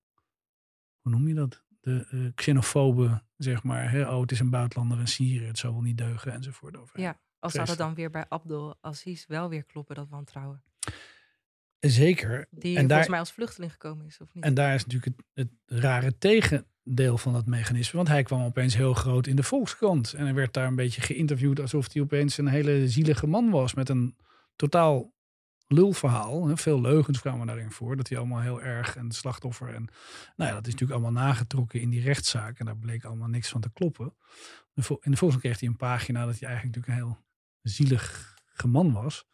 hoe 1.01 1.11
noem 1.11 1.27
je 1.27 1.33
dat? 1.33 1.65
de 1.85 2.07
uh, 2.11 2.31
xenofobe, 2.35 3.23
zeg 3.37 3.63
maar. 3.63 3.91
Hè? 3.91 4.09
Oh, 4.09 4.21
het 4.21 4.31
is 4.31 4.39
een 4.39 4.49
buitenlander 4.49 4.99
en 4.99 5.07
Syrië, 5.07 5.45
het 5.45 5.57
zou 5.57 5.73
wel 5.73 5.81
niet 5.81 5.97
deugen 5.97 6.31
enzovoort. 6.31 6.77
Over. 6.77 6.99
Ja, 6.99 7.19
als 7.39 7.53
zou 7.53 7.65
dat 7.65 7.77
dan 7.77 7.93
weer 7.93 8.09
bij 8.09 8.25
Abdul 8.27 8.77
Aziz 8.81 9.25
wel 9.25 9.49
weer 9.49 9.63
kloppen, 9.63 9.95
dat 9.95 10.09
wantrouwen? 10.09 10.63
Zeker. 11.79 12.47
Die 12.49 12.77
en 12.77 12.87
volgens 12.87 13.07
mij 13.07 13.19
als 13.19 13.31
vluchteling 13.31 13.71
gekomen 13.71 14.05
is, 14.05 14.19
of 14.19 14.33
niet? 14.33 14.43
En 14.43 14.53
daar 14.53 14.75
is 14.75 14.85
natuurlijk 14.85 15.17
het, 15.17 15.47
het 15.65 15.81
rare 15.81 16.17
tegendeel 16.17 17.17
van 17.17 17.33
dat 17.33 17.45
mechanisme. 17.45 17.97
Want 17.97 18.07
hij 18.07 18.23
kwam 18.23 18.43
opeens 18.43 18.75
heel 18.75 18.93
groot 18.93 19.27
in 19.27 19.35
de 19.35 19.43
Volkskrant. 19.43 20.13
En 20.13 20.23
hij 20.23 20.33
werd 20.33 20.53
daar 20.53 20.67
een 20.67 20.75
beetje 20.75 21.01
geïnterviewd 21.01 21.59
alsof 21.59 21.93
hij 21.93 22.01
opeens 22.01 22.37
een 22.37 22.47
hele 22.47 22.89
zielige 22.89 23.27
man 23.27 23.49
was. 23.49 23.73
Met 23.73 23.89
een 23.89 24.15
totaal 24.55 25.13
lulverhaal. 25.67 26.57
Veel 26.57 26.81
leugens 26.81 27.21
kwamen 27.21 27.47
daarin 27.47 27.71
voor. 27.71 27.97
Dat 27.97 28.09
hij 28.09 28.17
allemaal 28.17 28.41
heel 28.41 28.61
erg 28.61 28.95
en 28.95 29.11
slachtoffer. 29.11 29.73
En 29.73 29.87
nou 30.35 30.49
ja, 30.49 30.55
dat 30.55 30.67
is 30.67 30.71
natuurlijk 30.73 31.01
allemaal 31.01 31.23
nagetrokken 31.23 31.81
in 31.81 31.89
die 31.89 32.01
rechtszaak. 32.01 32.59
En 32.59 32.65
daar 32.65 32.77
bleek 32.77 33.03
allemaal 33.03 33.27
niks 33.27 33.49
van 33.49 33.61
te 33.61 33.71
kloppen. 33.73 34.15
In 34.75 34.83
de 34.83 35.17
Volkskrant 35.17 35.39
kreeg 35.39 35.59
hij 35.59 35.69
een 35.69 35.77
pagina 35.77 36.25
dat 36.25 36.39
hij 36.39 36.47
eigenlijk 36.47 36.75
natuurlijk 36.75 36.87
een 36.87 37.07
heel 37.07 37.23
zielig 37.61 38.33
man 38.65 38.93
was. 38.93 39.25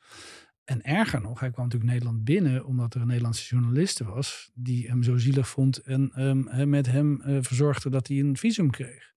En 0.64 0.84
erger 0.84 1.22
nog, 1.22 1.40
hij 1.40 1.52
kwam 1.52 1.64
natuurlijk 1.64 1.92
Nederland 1.92 2.24
binnen 2.24 2.66
omdat 2.66 2.94
er 2.94 3.02
een 3.02 3.08
Nederlandse 3.08 3.56
journaliste 3.56 4.04
was 4.04 4.52
die 4.54 4.88
hem 4.88 5.04
zo 5.04 5.18
zielig 5.18 5.50
vond 5.50 5.78
en 5.78 6.26
um, 6.26 6.70
met 6.70 6.86
hem 6.86 7.22
uh, 7.26 7.38
verzorgde 7.42 7.90
dat 7.90 8.08
hij 8.08 8.20
een 8.20 8.38
visum 8.38 8.70
kreeg. 8.70 9.14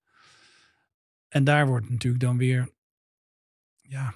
En 1.28 1.44
daar 1.44 1.66
wordt 1.66 1.90
natuurlijk 1.90 2.22
dan 2.22 2.36
weer, 2.36 2.72
ja, 3.80 4.14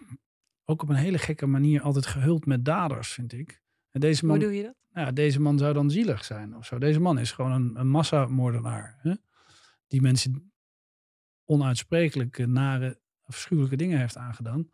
ook 0.64 0.82
op 0.82 0.88
een 0.88 0.94
hele 0.94 1.18
gekke 1.18 1.46
manier 1.46 1.82
altijd 1.82 2.06
gehuld 2.06 2.46
met 2.46 2.64
daders, 2.64 3.12
vind 3.12 3.32
ik. 3.32 3.62
En 3.90 4.00
deze 4.00 4.26
man, 4.26 4.36
Hoe 4.36 4.44
doe 4.44 4.56
je 4.56 4.62
dat? 4.62 4.76
Ja, 4.92 5.12
deze 5.12 5.40
man 5.40 5.58
zou 5.58 5.74
dan 5.74 5.90
zielig 5.90 6.24
zijn 6.24 6.56
of 6.56 6.66
zo. 6.66 6.78
Deze 6.78 7.00
man 7.00 7.18
is 7.18 7.32
gewoon 7.32 7.52
een, 7.52 7.80
een 7.80 7.88
massamoordenaar. 7.88 8.98
Hè? 9.00 9.14
Die 9.86 10.00
mensen 10.00 10.52
onuitsprekelijke, 11.44 12.46
nare, 12.46 13.00
afschuwelijke 13.22 13.76
dingen 13.76 13.98
heeft 13.98 14.16
aangedaan. 14.16 14.70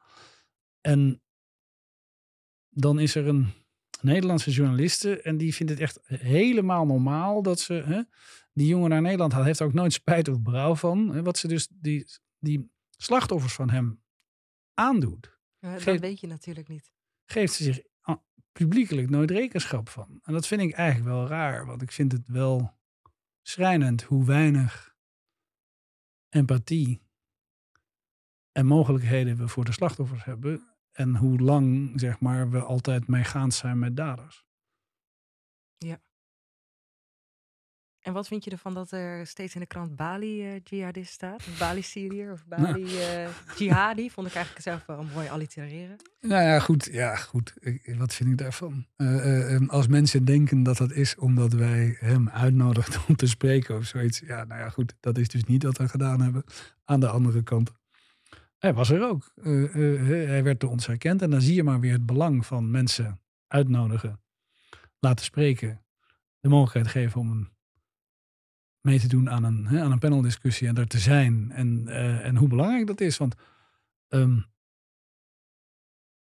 En 0.81 1.23
dan 2.75 2.99
is 2.99 3.15
er 3.15 3.29
een 3.29 3.53
Nederlandse 4.01 4.51
journaliste 4.51 5.23
en 5.23 5.37
die 5.37 5.55
vindt 5.55 5.73
het 5.73 5.81
echt 5.81 6.01
helemaal 6.05 6.87
normaal 6.87 7.43
dat 7.43 7.61
ze 7.61 7.73
hè, 7.75 8.03
die 8.53 8.67
jongen 8.67 8.91
naar 8.91 9.03
Nederland 9.03 9.33
had. 9.33 9.45
Heeft 9.45 9.61
er 9.61 9.67
ook 9.67 9.73
nooit 9.73 9.93
spijt 9.93 10.29
of 10.29 10.43
berouw 10.43 10.75
van. 10.75 11.15
Hè, 11.15 11.23
wat 11.23 11.39
ze 11.39 11.49
dus 11.49 11.69
die, 11.71 12.07
die 12.39 12.71
slachtoffers 12.91 13.55
van 13.55 13.71
hem 13.71 14.03
aandoet. 14.75 15.39
Ja, 15.59 15.79
dat 15.79 16.01
weet 16.01 16.21
je 16.21 16.27
natuurlijk 16.27 16.69
niet. 16.69 16.93
Geeft 17.25 17.53
ze 17.53 17.63
zich 17.63 17.81
publiekelijk 18.53 19.11
nooit 19.11 19.31
rekenschap 19.31 19.89
van. 19.89 20.21
En 20.23 20.33
dat 20.33 20.47
vind 20.47 20.61
ik 20.61 20.73
eigenlijk 20.73 21.17
wel 21.17 21.27
raar, 21.27 21.67
want 21.67 21.83
ik 21.83 21.93
vind 21.93 22.13
het 22.13 22.29
wel 22.29 22.79
schrijnend 23.43 24.03
hoe 24.03 24.25
weinig 24.25 24.95
empathie 26.29 27.03
en 28.53 28.67
mogelijkheden 28.67 29.37
we 29.37 29.49
voor 29.49 29.65
de 29.65 29.73
slachtoffers 29.73 30.25
hebben 30.25 30.74
en 30.95 31.17
hoe 31.17 31.39
lang, 31.39 31.93
zeg 31.95 32.21
maar, 32.21 32.51
we 32.51 32.61
altijd 32.61 33.07
meegaand 33.07 33.55
zijn 33.55 33.79
met 33.79 33.97
daders. 33.97 34.45
Ja. 35.79 36.01
En 38.01 38.13
wat 38.13 38.27
vind 38.27 38.45
je 38.45 38.51
ervan 38.51 38.75
dat 38.75 38.91
er 38.91 39.27
steeds 39.27 39.55
in 39.55 39.61
de 39.61 39.67
krant 39.67 39.97
Bali 39.97 40.55
uh, 40.55 40.61
jihadist 40.65 41.13
staat? 41.13 41.47
Bali 41.59 41.83
Syriër 41.83 42.33
of 42.33 42.45
nou. 42.49 42.63
Bali 42.63 42.83
uh, 42.83 43.29
jihadi? 43.57 44.11
Vond 44.11 44.27
ik 44.27 44.35
eigenlijk 44.35 44.65
zelf 44.65 44.87
wel 44.87 44.99
een 44.99 45.13
mooi 45.15 45.29
allitereren. 45.29 45.97
Nou 46.21 46.43
ja, 46.43 46.59
goed. 46.59 46.89
Ja, 46.93 47.17
goed. 47.17 47.55
Wat 47.97 48.15
vind 48.15 48.31
ik 48.31 48.39
daarvan? 48.39 48.87
Uh, 48.97 49.69
als 49.69 49.87
mensen 49.87 50.25
denken 50.25 50.63
dat 50.63 50.77
dat 50.77 50.93
is 50.93 51.17
omdat 51.17 51.53
wij 51.53 51.97
hem 52.01 52.29
uitnodigen 52.29 53.03
om 53.09 53.17
te 53.17 53.27
spreken 53.27 53.77
of 53.77 53.85
zoiets. 53.85 54.19
Ja, 54.19 54.45
nou 54.45 54.61
ja, 54.61 54.69
goed. 54.69 54.95
Dat 55.01 55.19
is 55.19 55.29
dus 55.29 55.45
niet 55.45 55.63
wat 55.63 55.79
we 55.79 55.89
gedaan 55.89 56.21
hebben. 56.21 56.45
Aan 56.85 57.01
de 57.01 57.09
andere 57.09 57.43
kant 57.43 57.73
hij 58.65 58.75
was 58.75 58.91
er 58.91 59.09
ook. 59.09 59.33
Uh, 59.35 59.75
hij 60.27 60.43
werd 60.43 60.61
door 60.61 60.71
ons 60.71 60.87
herkend. 60.87 61.23
En 61.23 61.31
dan 61.31 61.41
zie 61.41 61.55
je 61.55 61.63
maar 61.63 61.81
weer 61.81 61.93
het 61.93 62.07
belang 62.07 62.47
van 62.47 62.71
mensen 62.71 63.21
uitnodigen, 63.47 64.21
laten 64.99 65.25
spreken, 65.25 65.85
de 66.41 66.49
mogelijkheid 66.49 66.89
geven 66.89 67.21
om 67.21 67.31
een, 67.31 67.49
mee 68.81 69.01
te 69.01 69.09
doen 69.09 69.31
aan 69.31 69.45
een, 69.45 69.69
aan 69.69 69.93
een 69.93 69.99
paneldiscussie 69.99 70.69
en 70.69 70.77
er 70.77 70.87
te 70.87 70.99
zijn. 70.99 71.51
En, 71.51 71.89
en 72.23 72.37
hoe 72.37 72.49
belangrijk 72.49 72.87
dat 72.87 73.01
is. 73.01 73.17
Want 73.17 73.35
um, 74.09 74.45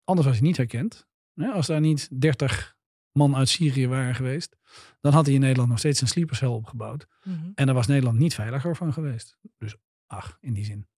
anders 0.04 0.26
was 0.26 0.36
hij 0.36 0.46
niet 0.46 0.56
herkend. 0.56 1.06
Als 1.52 1.66
daar 1.66 1.80
niet 1.80 2.20
30 2.20 2.76
man 3.12 3.36
uit 3.36 3.48
Syrië 3.48 3.88
waren 3.88 4.14
geweest, 4.14 4.56
dan 5.00 5.12
had 5.12 5.24
hij 5.24 5.34
in 5.34 5.40
Nederland 5.40 5.68
nog 5.68 5.78
steeds 5.78 6.00
een 6.00 6.08
sleepercel 6.08 6.54
opgebouwd. 6.54 7.06
Mhm. 7.22 7.50
En 7.54 7.66
daar 7.66 7.74
was 7.74 7.86
Nederland 7.86 8.18
niet 8.18 8.34
veiliger 8.34 8.76
van 8.76 8.92
geweest. 8.92 9.38
Dus 9.58 9.76
ach, 10.06 10.38
in 10.40 10.52
die 10.52 10.64
zin. 10.64 10.88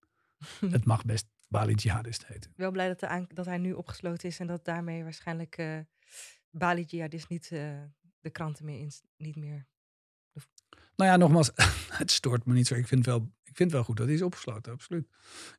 het 0.70 0.84
mag 0.84 1.04
best 1.04 1.26
Bali 1.48 1.74
jihadist 1.74 2.26
heet. 2.26 2.50
Wel 2.56 2.70
blij 2.70 2.88
dat, 2.88 3.00
hij, 3.00 3.26
dat 3.28 3.46
hij 3.46 3.58
nu 3.58 3.72
opgesloten 3.72 4.28
is 4.28 4.38
en 4.38 4.46
dat 4.46 4.64
daarmee 4.64 5.02
waarschijnlijk 5.02 5.58
uh, 5.58 5.78
Bali 6.50 6.82
jihadist 6.82 7.28
niet 7.28 7.50
uh, 7.50 7.82
de 8.20 8.30
kranten 8.30 8.64
meer 8.64 8.78
in, 8.78 8.90
niet 9.16 9.36
meer. 9.36 9.66
Nou 10.96 11.10
ja, 11.10 11.16
nogmaals, 11.16 11.50
het 12.02 12.10
stoort 12.10 12.44
me 12.46 12.54
niet 12.54 12.66
zo. 12.66 12.74
Ik 12.74 12.86
vind, 12.86 13.06
wel, 13.06 13.32
ik 13.44 13.56
vind 13.56 13.72
wel 13.72 13.84
goed 13.84 13.96
dat 13.96 14.06
hij 14.06 14.14
is 14.14 14.22
opgesloten, 14.22 14.72
absoluut. 14.72 15.08